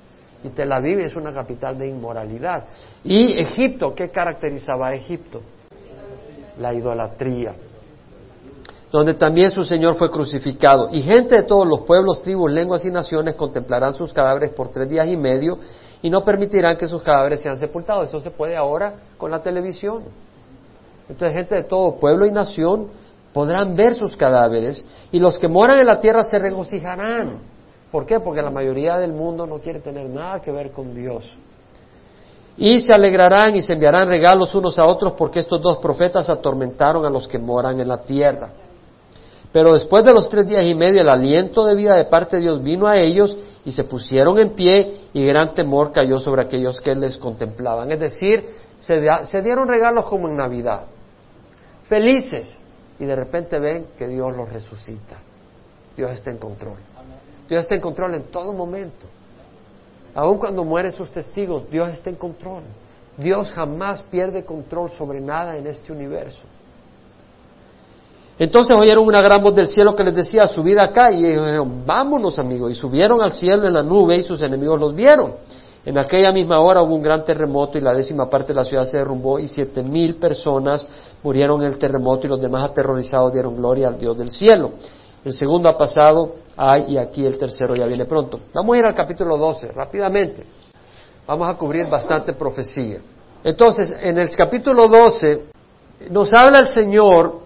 [0.42, 2.64] Y Tel Aviv es una capital de inmoralidad.
[3.04, 5.40] Y Egipto, ¿qué caracterizaba a Egipto?
[6.58, 7.54] La idolatría.
[8.92, 10.90] Donde también su Señor fue crucificado.
[10.92, 14.88] Y gente de todos los pueblos, tribus, lenguas y naciones contemplarán sus cadáveres por tres
[14.88, 15.58] días y medio
[16.02, 18.08] y no permitirán que sus cadáveres sean sepultados.
[18.08, 20.02] Eso se puede ahora con la televisión.
[21.08, 22.88] Entonces gente de todo pueblo y nación
[23.32, 27.52] podrán ver sus cadáveres y los que moran en la tierra se regocijarán
[27.92, 28.20] ¿Por qué?
[28.20, 31.36] Porque la mayoría del mundo no quiere tener nada que ver con Dios.
[32.56, 37.04] Y se alegrarán y se enviarán regalos unos a otros porque estos dos profetas atormentaron
[37.04, 38.48] a los que moran en la tierra.
[39.52, 42.42] Pero después de los tres días y medio el aliento de vida de parte de
[42.42, 46.80] Dios vino a ellos y se pusieron en pie y gran temor cayó sobre aquellos
[46.80, 47.92] que les contemplaban.
[47.92, 48.46] Es decir,
[48.80, 50.86] se, dieron regalos como en Navidad,
[51.84, 52.58] felices,
[52.98, 55.20] y de repente ven que Dios los resucita.
[55.96, 56.78] Dios está en control.
[57.48, 59.06] Dios está en control en todo momento.
[60.14, 62.62] Aun cuando mueren sus testigos, Dios está en control.
[63.16, 66.44] Dios jamás pierde control sobre nada en este universo.
[68.42, 72.40] Entonces oyeron una gran voz del cielo que les decía, subid acá, y dijeron, vámonos
[72.40, 75.34] amigos, y subieron al cielo en la nube y sus enemigos los vieron.
[75.86, 78.84] En aquella misma hora hubo un gran terremoto y la décima parte de la ciudad
[78.84, 80.88] se derrumbó y siete mil personas
[81.22, 84.72] murieron en el terremoto y los demás aterrorizados dieron gloria al Dios del cielo.
[85.24, 88.40] El segundo ha pasado, ay, y aquí el tercero ya viene pronto.
[88.52, 90.44] Vamos a ir al capítulo 12, rápidamente.
[91.28, 92.98] Vamos a cubrir bastante profecía.
[93.44, 95.42] Entonces, en el capítulo 12
[96.10, 97.41] nos habla el Señor,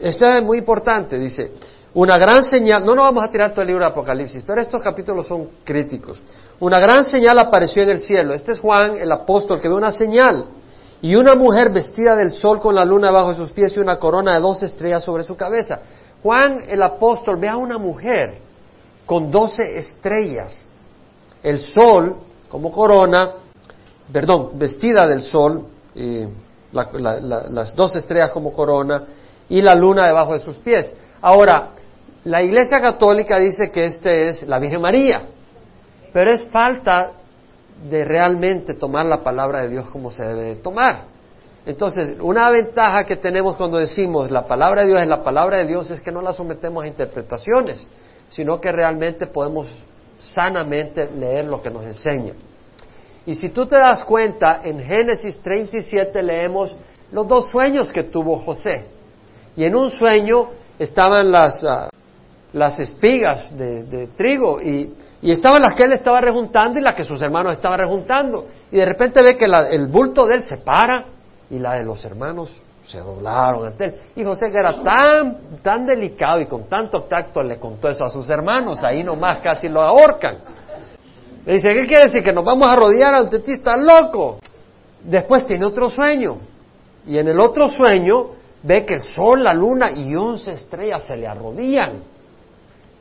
[0.00, 1.52] esto es muy importante, dice,
[1.92, 4.80] una gran señal, no nos vamos a tirar todo el libro de Apocalipsis, pero estos
[4.82, 6.22] capítulos son críticos.
[6.60, 8.32] Una gran señal apareció en el cielo.
[8.32, 10.46] Este es Juan, el apóstol, que ve una señal.
[11.02, 14.34] Y una mujer vestida del sol con la luna bajo sus pies y una corona
[14.34, 15.80] de dos estrellas sobre su cabeza.
[16.22, 18.38] Juan, el apóstol, ve a una mujer
[19.06, 20.66] con doce estrellas.
[21.42, 22.18] El sol
[22.50, 23.32] como corona,
[24.12, 25.66] perdón, vestida del sol,
[26.72, 29.04] las dos estrellas como corona
[29.50, 30.94] y la luna debajo de sus pies.
[31.20, 31.72] Ahora,
[32.24, 35.22] la Iglesia Católica dice que este es la Virgen María,
[36.12, 37.12] pero es falta
[37.88, 41.04] de realmente tomar la palabra de Dios como se debe de tomar.
[41.66, 45.66] Entonces, una ventaja que tenemos cuando decimos la palabra de Dios es la palabra de
[45.66, 47.86] Dios es que no la sometemos a interpretaciones,
[48.28, 49.68] sino que realmente podemos
[50.18, 52.32] sanamente leer lo que nos enseña.
[53.26, 56.74] Y si tú te das cuenta, en Génesis 37 leemos
[57.12, 58.99] los dos sueños que tuvo José.
[59.56, 60.48] Y en un sueño
[60.78, 61.90] estaban las, ah,
[62.52, 64.92] las espigas de, trigo y,
[65.22, 68.46] estaban las que él estaba rejuntando y las que sus hermanos estaban rejuntando.
[68.72, 71.04] Y de repente ve que el bulto de él se para
[71.50, 72.50] y la de los hermanos
[72.86, 73.94] se doblaron ante él.
[74.16, 78.10] Y José, que era tan, tan delicado y con tanto tacto, le contó eso a
[78.10, 80.38] sus hermanos, ahí nomás casi lo ahorcan.
[81.44, 82.22] Le dice, ¿qué quiere decir?
[82.22, 84.38] Que nos vamos a rodear ante ti, está loco.
[85.04, 86.38] Después tiene otro sueño.
[87.06, 91.16] Y en el otro sueño ve que el sol, la luna y once estrellas se
[91.16, 92.02] le arrodillan.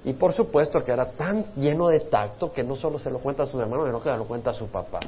[0.06, 3.44] Y por supuesto que era tan lleno de tacto que no solo se lo cuenta
[3.44, 5.00] a sus hermanos, sino que se lo cuenta a su papá.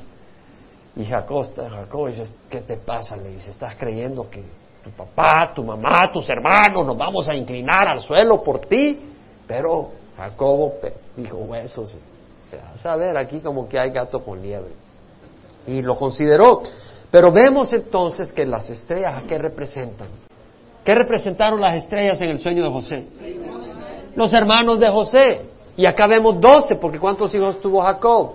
[0.96, 3.16] Y Jacob, Jacob dice, ¿qué te pasa?
[3.16, 4.44] Le dice, ¿estás creyendo que
[4.84, 9.00] tu papá, tu mamá, tus hermanos nos vamos a inclinar al suelo por ti?
[9.48, 10.76] Pero Jacobo
[11.16, 11.98] dijo, huesos,
[12.74, 14.72] a saber, aquí como que hay gato con liebre.
[15.68, 16.62] Y lo consideró.
[17.10, 20.10] Pero vemos entonces que las estrellas, ¿a qué representan?
[20.84, 23.08] ¿Qué representaron las estrellas en el sueño de José?
[24.16, 25.50] Los hermanos de José.
[25.78, 28.34] Y acá vemos doce, porque ¿cuántos hijos tuvo Jacob?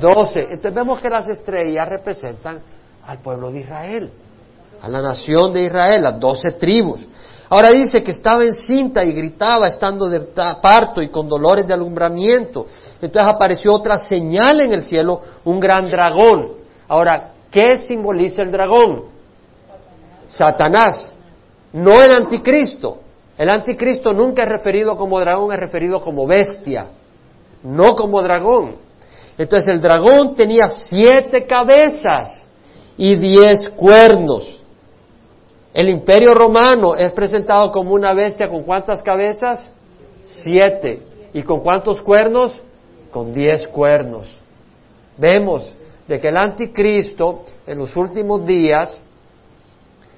[0.00, 0.40] Doce.
[0.40, 2.60] Entonces vemos que las estrellas representan
[3.06, 4.10] al pueblo de Israel,
[4.80, 7.08] a la nación de Israel, las doce tribus.
[7.48, 10.20] Ahora dice que estaba encinta y gritaba estando de
[10.60, 12.66] parto y con dolores de alumbramiento.
[13.00, 16.52] Entonces apareció otra señal en el cielo, un gran dragón.
[16.88, 19.04] Ahora, ¿qué simboliza el dragón?
[20.26, 21.13] Satanás,
[21.74, 22.98] no el anticristo.
[23.36, 26.86] El anticristo nunca es referido como dragón, es referido como bestia,
[27.64, 28.76] no como dragón.
[29.36, 32.46] Entonces el dragón tenía siete cabezas
[32.96, 34.62] y diez cuernos.
[35.72, 39.72] El imperio romano es presentado como una bestia con cuántas cabezas?
[40.22, 41.02] Siete.
[41.32, 42.62] ¿Y con cuántos cuernos?
[43.10, 44.40] Con diez cuernos.
[45.18, 45.74] Vemos
[46.06, 49.02] de que el anticristo en los últimos días,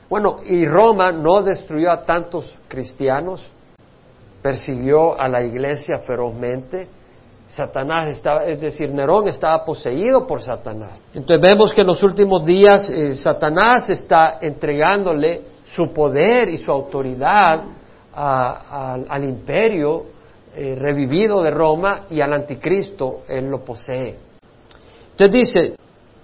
[0.09, 3.45] bueno, y Roma no destruyó a tantos cristianos,
[4.41, 6.89] persiguió a la iglesia ferozmente,
[7.49, 11.03] Satanás estaba, es decir, Nerón estaba poseído por Satanás.
[11.15, 16.73] Entonces vemos que en los últimos días eh, Satanás está entregándole su poder y su
[16.73, 17.63] autoridad
[18.13, 20.07] al imperio
[20.55, 24.17] eh, revivido de Roma y al anticristo, él lo posee.
[25.11, 25.77] Entonces dice,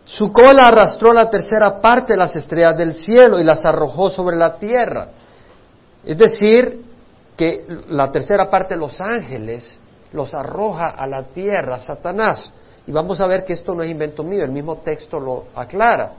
[0.05, 4.37] su cola arrastró la tercera parte de las estrellas del cielo y las arrojó sobre
[4.37, 5.09] la tierra.
[6.05, 6.83] Es decir,
[7.37, 9.81] que la tercera parte de los ángeles
[10.13, 12.53] los arroja a la tierra Satanás.
[12.87, 16.15] Y vamos a ver que esto no es invento mío, el mismo texto lo aclara.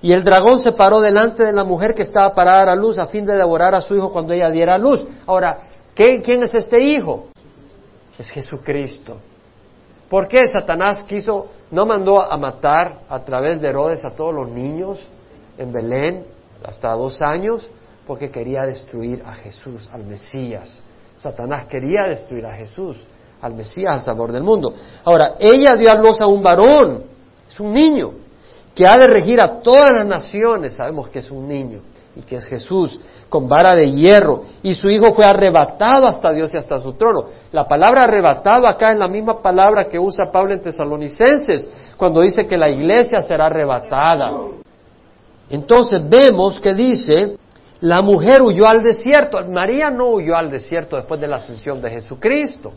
[0.00, 3.06] Y el dragón se paró delante de la mujer que estaba parada a luz a
[3.06, 5.04] fin de devorar a su hijo cuando ella diera luz.
[5.26, 5.58] Ahora,
[5.94, 7.26] ¿quién es este hijo?
[8.18, 9.16] Es Jesucristo.
[10.08, 14.48] ¿Por qué Satanás quiso, no mandó a matar a través de Herodes a todos los
[14.48, 15.00] niños
[15.58, 16.26] en Belén
[16.64, 17.68] hasta dos años?
[18.06, 20.80] Porque quería destruir a Jesús, al Mesías.
[21.16, 23.06] Satanás quería destruir a Jesús
[23.40, 24.72] al Mesías, al sabor del mundo.
[25.04, 27.04] Ahora, ella dio a luz a un varón,
[27.48, 28.12] es un niño,
[28.74, 31.80] que ha de regir a todas las naciones, sabemos que es un niño,
[32.16, 32.98] y que es Jesús,
[33.28, 37.26] con vara de hierro, y su Hijo fue arrebatado hasta Dios y hasta su trono.
[37.52, 42.46] La palabra arrebatado acá es la misma palabra que usa Pablo en Tesalonicenses, cuando dice
[42.46, 44.32] que la iglesia será arrebatada.
[45.50, 47.36] Entonces vemos que dice,
[47.80, 49.38] la mujer huyó al desierto.
[49.48, 52.72] María no huyó al desierto después de la ascensión de Jesucristo.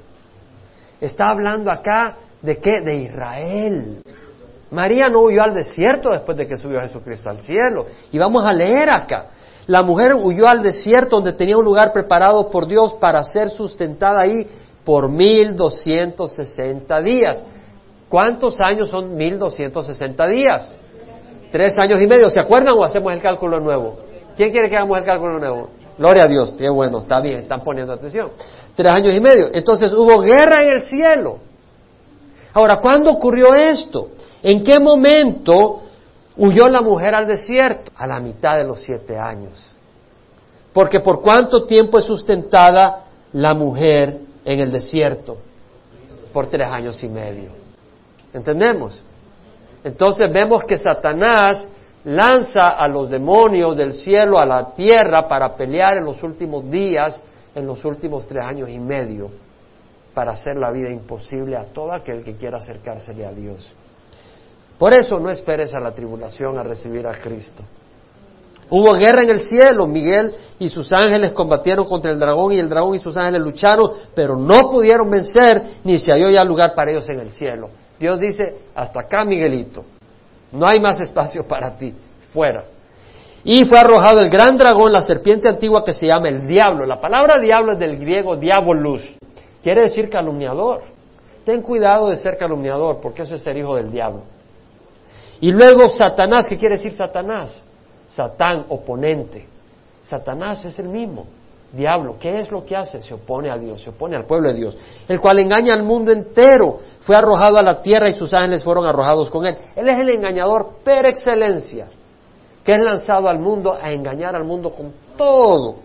[1.00, 2.82] Está hablando acá de qué?
[2.82, 4.04] De Israel.
[4.72, 7.86] María no huyó al desierto después de que subió Jesucristo al cielo.
[8.12, 9.28] Y vamos a leer acá.
[9.68, 14.22] La mujer huyó al desierto donde tenía un lugar preparado por Dios para ser sustentada
[14.22, 14.48] ahí
[14.84, 17.46] por mil doscientos sesenta días.
[18.10, 20.74] ¿Cuántos años son mil doscientos sesenta días?
[21.52, 22.30] Tres años y medio.
[22.30, 24.00] ¿Se acuerdan o hacemos el cálculo nuevo?
[24.36, 25.70] ¿Quién quiere que hagamos el cálculo nuevo?
[25.98, 26.54] Gloria a Dios.
[26.58, 28.32] Qué bueno, está bien, están poniendo atención.
[28.76, 29.50] Tres años y medio.
[29.54, 31.40] Entonces hubo guerra en el cielo.
[32.54, 34.10] Ahora, ¿cuándo ocurrió esto?
[34.42, 35.82] ¿En qué momento
[36.38, 37.92] huyó la mujer al desierto?
[37.96, 39.76] A la mitad de los siete años.
[40.74, 45.38] Porque por cuánto tiempo es sustentada la mujer en el desierto?
[46.32, 47.50] Por tres años y medio.
[48.34, 49.02] ¿Entendemos?
[49.84, 51.68] Entonces vemos que Satanás
[52.04, 57.22] lanza a los demonios del cielo a la tierra para pelear en los últimos días,
[57.56, 59.30] en los últimos tres años y medio,
[60.14, 63.76] para hacer la vida imposible a todo aquel que quiera acercársele a Dios.
[64.80, 67.64] Por eso no esperes a la tribulación a recibir a Cristo.
[68.72, 72.70] Hubo guerra en el cielo, Miguel y sus ángeles combatieron contra el dragón y el
[72.70, 76.92] dragón y sus ángeles lucharon, pero no pudieron vencer, ni se halló ya lugar para
[76.92, 77.70] ellos en el cielo.
[78.00, 79.84] Dios dice, hasta acá Miguelito,
[80.54, 81.94] no hay más espacio para ti,
[82.32, 82.64] fuera.
[83.44, 86.86] Y fue arrojado el gran dragón, la serpiente antigua que se llama el diablo.
[86.86, 89.18] La palabra diablo es del griego diabolus,
[89.62, 90.84] quiere decir calumniador.
[91.44, 94.39] Ten cuidado de ser calumniador, porque eso es ser hijo del diablo.
[95.42, 97.64] Y luego Satanás, ¿qué quiere decir Satanás?
[98.06, 99.48] Satán, oponente.
[100.02, 101.26] Satanás es el mismo.
[101.72, 103.00] Diablo, ¿qué es lo que hace?
[103.02, 104.78] Se opone a Dios, se opone al pueblo de Dios,
[105.08, 106.80] el cual engaña al mundo entero.
[107.02, 109.56] Fue arrojado a la tierra y sus ángeles fueron arrojados con él.
[109.76, 111.88] Él es el engañador per excelencia,
[112.64, 115.76] que es lanzado al mundo a engañar al mundo con todo.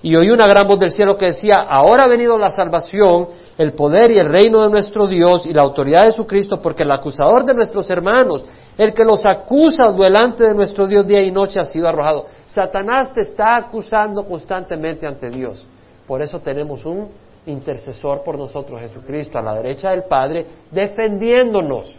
[0.00, 3.26] Y oí una gran voz del cielo que decía, ahora ha venido la salvación,
[3.58, 6.84] el poder y el reino de nuestro Dios y la autoridad de su Cristo, porque
[6.84, 8.44] el acusador de nuestros hermanos,
[8.78, 12.26] el que los acusa delante de nuestro Dios día y noche ha sido arrojado.
[12.46, 15.66] Satanás te está acusando constantemente ante Dios.
[16.06, 17.08] Por eso tenemos un
[17.46, 21.96] intercesor por nosotros, Jesucristo, a la derecha del Padre, defendiéndonos.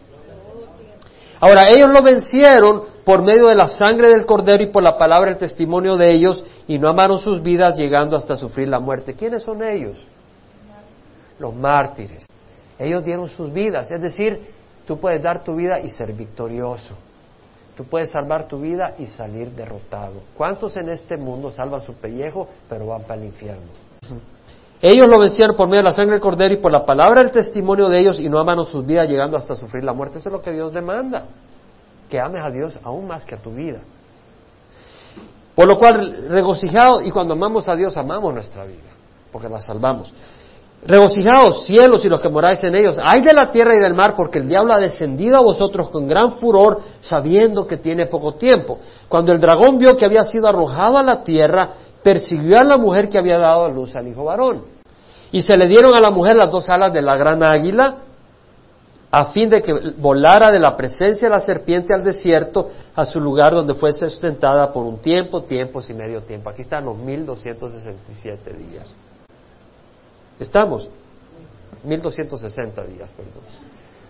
[1.39, 5.30] Ahora, ellos lo vencieron por medio de la sangre del Cordero y por la palabra
[5.30, 9.13] del testimonio de ellos y no amaron sus vidas llegando hasta sufrir la muerte.
[9.13, 10.07] ¿Quiénes son ellos?
[11.39, 12.28] Los mártires.
[12.80, 14.39] Ellos dieron sus vidas, es decir,
[14.86, 16.95] Tú puedes dar tu vida y ser victorioso.
[17.75, 20.21] Tú puedes salvar tu vida y salir derrotado.
[20.38, 23.67] ¿Cuántos en este mundo salvan su pellejo pero van para el infierno?
[24.81, 27.31] Ellos lo vencieron por medio de la sangre del cordero y por la palabra del
[27.31, 30.19] testimonio de ellos y no amaron sus vidas llegando hasta sufrir la muerte.
[30.19, 31.25] Eso es lo que Dios demanda.
[32.09, 33.79] Que ames a Dios aún más que a tu vida.
[35.55, 38.89] Por lo cual, regocijado, y cuando amamos a Dios, amamos nuestra vida,
[39.31, 40.13] porque la salvamos.
[40.86, 42.97] Regocijaos cielos y los que moráis en ellos.
[43.01, 46.07] Hay de la tierra y del mar, porque el diablo ha descendido a vosotros con
[46.07, 48.79] gran furor, sabiendo que tiene poco tiempo.
[49.07, 51.69] Cuando el dragón vio que había sido arrojado a la tierra,
[52.03, 54.65] persiguió a la mujer que había dado a luz al hijo varón.
[55.31, 57.95] Y se le dieron a la mujer las dos alas de la gran águila,
[59.09, 63.21] a fin de que volara de la presencia de la serpiente al desierto, a su
[63.21, 66.49] lugar donde fuese sustentada por un tiempo, tiempos y medio tiempo.
[66.49, 68.95] Aquí están los 1267 días.
[70.39, 70.89] Estamos.
[71.84, 73.43] 1260 días, perdón.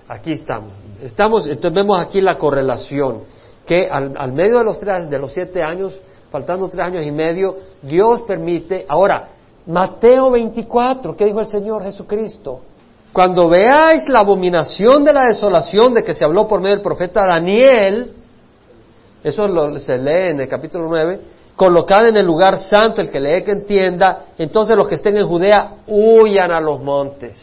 [0.07, 0.73] Aquí estamos.
[1.01, 3.21] Estamos, entonces vemos aquí la correlación,
[3.65, 5.99] que al, medio de los, tres, de los siete años,
[6.29, 8.85] faltando tres años y medio, Dios permite.
[8.87, 9.29] Ahora,
[9.65, 12.61] Mateo 24, ¿qué dijo el Señor Jesucristo?
[13.13, 17.21] Cuando veáis la abominación de la desolación de que se habló por medio del profeta
[17.25, 18.13] Daniel,
[19.23, 21.19] eso lo, se lee en el capítulo 9,
[21.55, 25.27] colocada en el lugar santo, el que lee que entienda, entonces los que estén en
[25.27, 27.39] Judea huyan a los montes.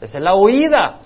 [0.00, 1.00] Esa es la huida.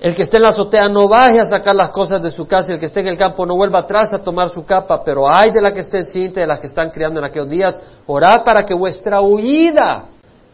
[0.00, 2.72] El que esté en la azotea no baje a sacar las cosas de su casa,
[2.72, 5.50] el que esté en el campo no vuelva atrás a tomar su capa, pero hay
[5.50, 8.64] de la que esté cinta, de las que están criando en aquellos días, orad para
[8.64, 10.04] que vuestra huida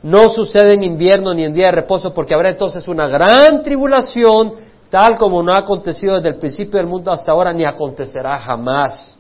[0.03, 4.55] no suceda en invierno ni en día de reposo, porque habrá entonces una gran tribulación,
[4.89, 9.14] tal como no ha acontecido desde el principio del mundo hasta ahora, ni acontecerá jamás.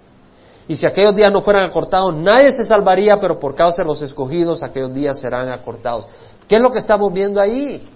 [0.66, 4.00] Y si aquellos días no fueran acortados, nadie se salvaría, pero por causa de los
[4.02, 6.06] escogidos, aquellos días serán acortados.
[6.48, 7.86] ¿Qué es lo que estamos viendo ahí?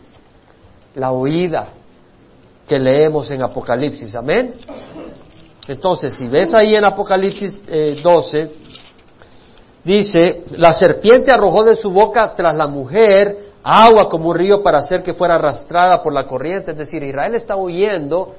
[0.95, 1.69] La oída
[2.67, 4.15] que leemos en Apocalipsis.
[4.15, 4.55] Amén.
[5.67, 7.65] Entonces, si ves ahí en Apocalipsis
[8.03, 8.51] 12, eh,
[9.85, 14.79] dice, la serpiente arrojó de su boca tras la mujer agua como un río para
[14.79, 16.71] hacer que fuera arrastrada por la corriente.
[16.71, 18.35] Es decir, Israel está huyendo,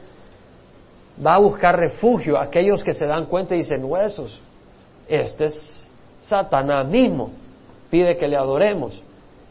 [1.26, 2.40] va a buscar refugio.
[2.40, 4.42] Aquellos que se dan cuenta y dicen, huesos,
[5.08, 5.88] este es
[6.22, 7.32] Satanás mismo,
[7.90, 9.02] pide que le adoremos.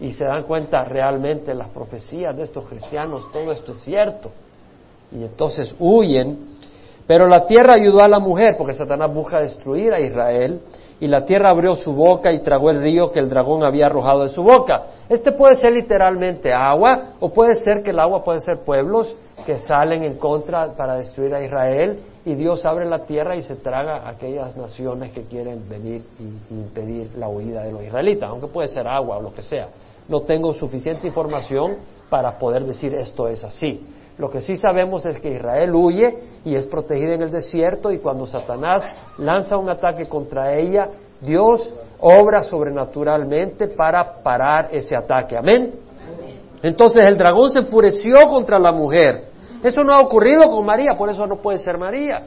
[0.01, 4.31] Y se dan cuenta realmente las profecías de estos cristianos, todo esto es cierto.
[5.11, 6.57] Y entonces huyen.
[7.07, 10.61] Pero la tierra ayudó a la mujer, porque Satanás busca destruir a Israel
[11.01, 14.25] y la tierra abrió su boca y tragó el río que el dragón había arrojado
[14.25, 14.83] de su boca.
[15.09, 19.15] Este puede ser literalmente agua o puede ser que el agua puede ser pueblos
[19.49, 23.57] que salen en contra para destruir a Israel y Dios abre la tierra y se
[23.57, 28.49] traga a aquellas naciones que quieren venir y impedir la huida de los israelitas, aunque
[28.49, 29.69] puede ser agua o lo que sea.
[30.07, 31.79] No tengo suficiente información
[32.11, 33.87] para poder decir esto es así.
[34.19, 38.01] Lo que sí sabemos es que Israel huye y es protegida en el desierto y
[38.01, 38.85] cuando Satanás
[39.17, 40.91] lanza un ataque contra ella,
[41.23, 45.39] Dios obra sobrenaturalmente para parar ese ataque.
[45.39, 45.73] Amén.
[46.63, 49.28] Entonces el dragón se enfureció contra la mujer.
[49.63, 52.23] Eso no ha ocurrido con María, por eso no puede ser María.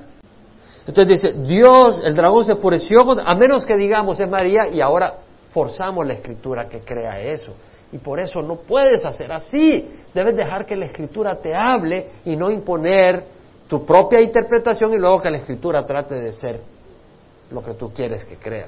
[0.85, 5.15] Entonces dice, Dios, el dragón se enfureció, a menos que digamos es María y ahora
[5.51, 7.53] forzamos la escritura que crea eso.
[7.91, 9.89] Y por eso no puedes hacer así.
[10.13, 13.25] Debes dejar que la escritura te hable y no imponer
[13.67, 16.59] tu propia interpretación y luego que la escritura trate de ser
[17.51, 18.67] lo que tú quieres que crea.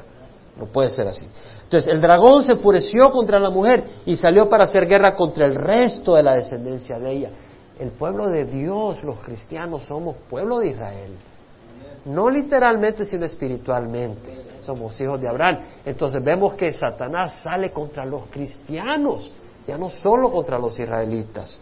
[0.57, 1.25] No puede ser así.
[1.63, 5.55] Entonces el dragón se enfureció contra la mujer y salió para hacer guerra contra el
[5.55, 7.29] resto de la descendencia de ella.
[7.83, 11.11] El pueblo de Dios, los cristianos, somos pueblo de Israel.
[12.05, 15.59] No literalmente, sino espiritualmente somos hijos de Abraham.
[15.85, 19.29] Entonces vemos que Satanás sale contra los cristianos,
[19.67, 21.59] ya no solo contra los israelitas,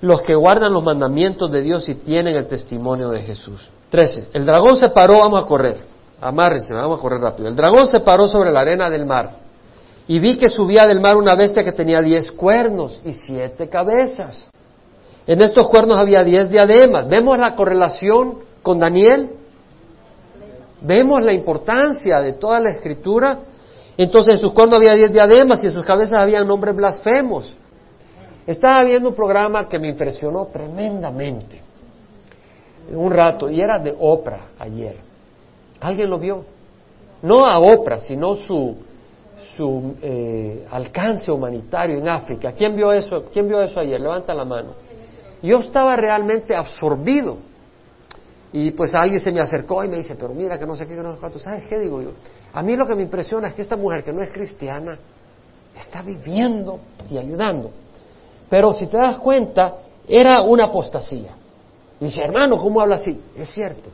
[0.00, 3.68] los que guardan los mandamientos de Dios y tienen el testimonio de Jesús.
[3.90, 4.28] 13.
[4.32, 5.76] El dragón se paró, vamos a correr,
[6.22, 7.50] amárrense, vamos a correr rápido.
[7.50, 9.36] El dragón se paró sobre la arena del mar
[10.08, 14.48] y vi que subía del mar una bestia que tenía diez cuernos y siete cabezas.
[15.26, 17.08] En estos cuernos había diez diademas.
[17.08, 19.30] ¿Vemos la correlación con Daniel?
[20.82, 23.38] Vemos la importancia de toda la escritura.
[23.96, 27.56] Entonces en sus cuernos había diez diademas y en sus cabezas había nombres blasfemos.
[28.46, 31.62] Estaba viendo un programa que me impresionó tremendamente.
[32.92, 34.96] Un rato, y era de Oprah ayer.
[35.80, 36.44] ¿Alguien lo vio?
[37.22, 38.76] No a Oprah, sino su,
[39.56, 42.52] su eh, alcance humanitario en África.
[42.52, 43.24] ¿Quién vio eso?
[43.32, 43.98] ¿Quién vio eso ayer?
[43.98, 44.83] Levanta la mano.
[45.44, 47.36] Yo estaba realmente absorbido
[48.50, 50.94] y pues alguien se me acercó y me dice, pero mira que no sé qué,
[50.94, 51.38] que no sé cuánto.
[51.38, 52.12] ¿Sabes qué digo yo?
[52.54, 54.98] A mí lo que me impresiona es que esta mujer que no es cristiana
[55.76, 56.80] está viviendo
[57.10, 57.70] y ayudando.
[58.48, 59.74] Pero si te das cuenta,
[60.08, 61.36] era una apostasía.
[62.00, 63.20] Y dice, hermano, ¿cómo habla así?
[63.36, 63.90] Es cierto.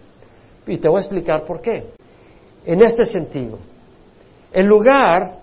[0.68, 1.94] Y te voy a explicar por qué.
[2.64, 3.59] En este sentido,
[4.53, 5.38] el lugar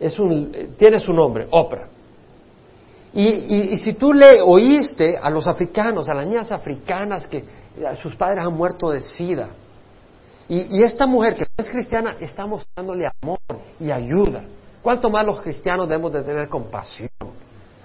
[0.00, 1.86] es un, tiene su nombre, Oprah.
[3.14, 7.44] Y, si tú le oíste a los africanos, a las niñas africanas que
[8.00, 9.50] sus padres han muerto de sida,
[10.48, 13.38] y, esta mujer que es cristiana está mostrándole amor
[13.78, 14.44] y ayuda.
[14.82, 17.10] ¿Cuánto más los cristianos debemos de tener compasión?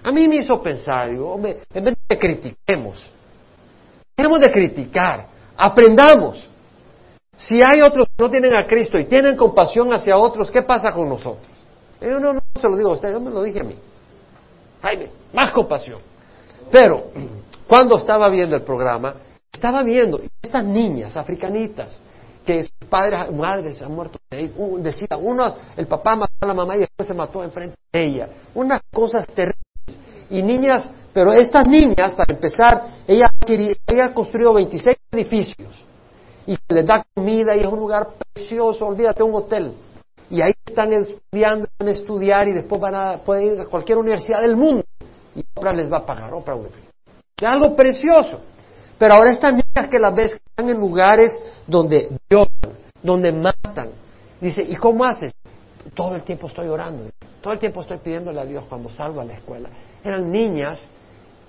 [0.03, 3.05] A mí me hizo pensar, digo, hombre, en vez de que critiquemos,
[4.15, 6.49] dejemos de criticar, aprendamos.
[7.35, 10.91] Si hay otros que no tienen a Cristo y tienen compasión hacia otros, ¿qué pasa
[10.91, 11.47] con nosotros?
[12.01, 13.75] Yo no, no se lo digo a usted, yo me lo dije a mí.
[14.81, 15.99] Jaime, más compasión.
[16.71, 17.05] Pero
[17.67, 19.15] cuando estaba viendo el programa,
[19.51, 21.89] estaba viendo estas niñas africanitas
[22.45, 24.49] que sus padres, madres han muerto de
[24.79, 28.29] decía, uno, el papá mató a la mamá y después se mató enfrente de ella.
[28.55, 29.57] Unas cosas terribles.
[30.29, 33.29] Y niñas, pero estas niñas, para empezar, ella,
[33.87, 35.83] ella ha construido 26 edificios
[36.45, 39.73] y se les da comida y es un lugar precioso, olvídate, un hotel
[40.29, 43.97] y ahí están estudiando, van a estudiar y después van a poder ir a cualquier
[43.97, 44.83] universidad del mundo
[45.35, 46.83] y Oprah les va a pagar, Oprah Winfrey.
[47.37, 48.41] Es algo precioso.
[48.97, 53.89] Pero ahora estas niñas que las ves están en lugares donde lloran, donde matan.
[54.41, 55.33] Dice, ¿y cómo haces?
[55.93, 57.09] Todo el tiempo estoy orando,
[57.41, 59.69] todo el tiempo estoy pidiéndole a Dios cuando salgo a la escuela.
[60.03, 60.89] Eran niñas,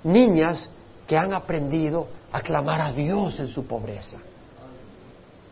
[0.04, 0.70] niñas
[1.06, 4.18] que han aprendido a clamar a Dios en su pobreza.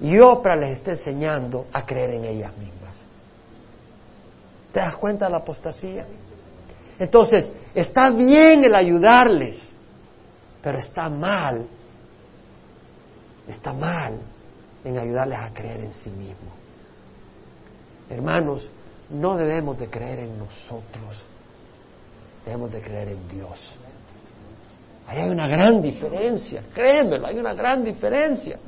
[0.00, 3.05] Y Oprah les está enseñando a creer en ellas mismas.
[4.76, 6.04] ¿Te das cuenta de la apostasía?
[6.98, 9.74] Entonces, está bien el ayudarles,
[10.60, 11.66] pero está mal,
[13.48, 14.20] está mal
[14.84, 16.52] en ayudarles a creer en sí mismos.
[18.10, 18.68] Hermanos,
[19.08, 21.22] no debemos de creer en nosotros,
[22.44, 23.74] debemos de creer en Dios.
[25.06, 28.58] Ahí hay una gran diferencia, créemelo, hay una gran diferencia.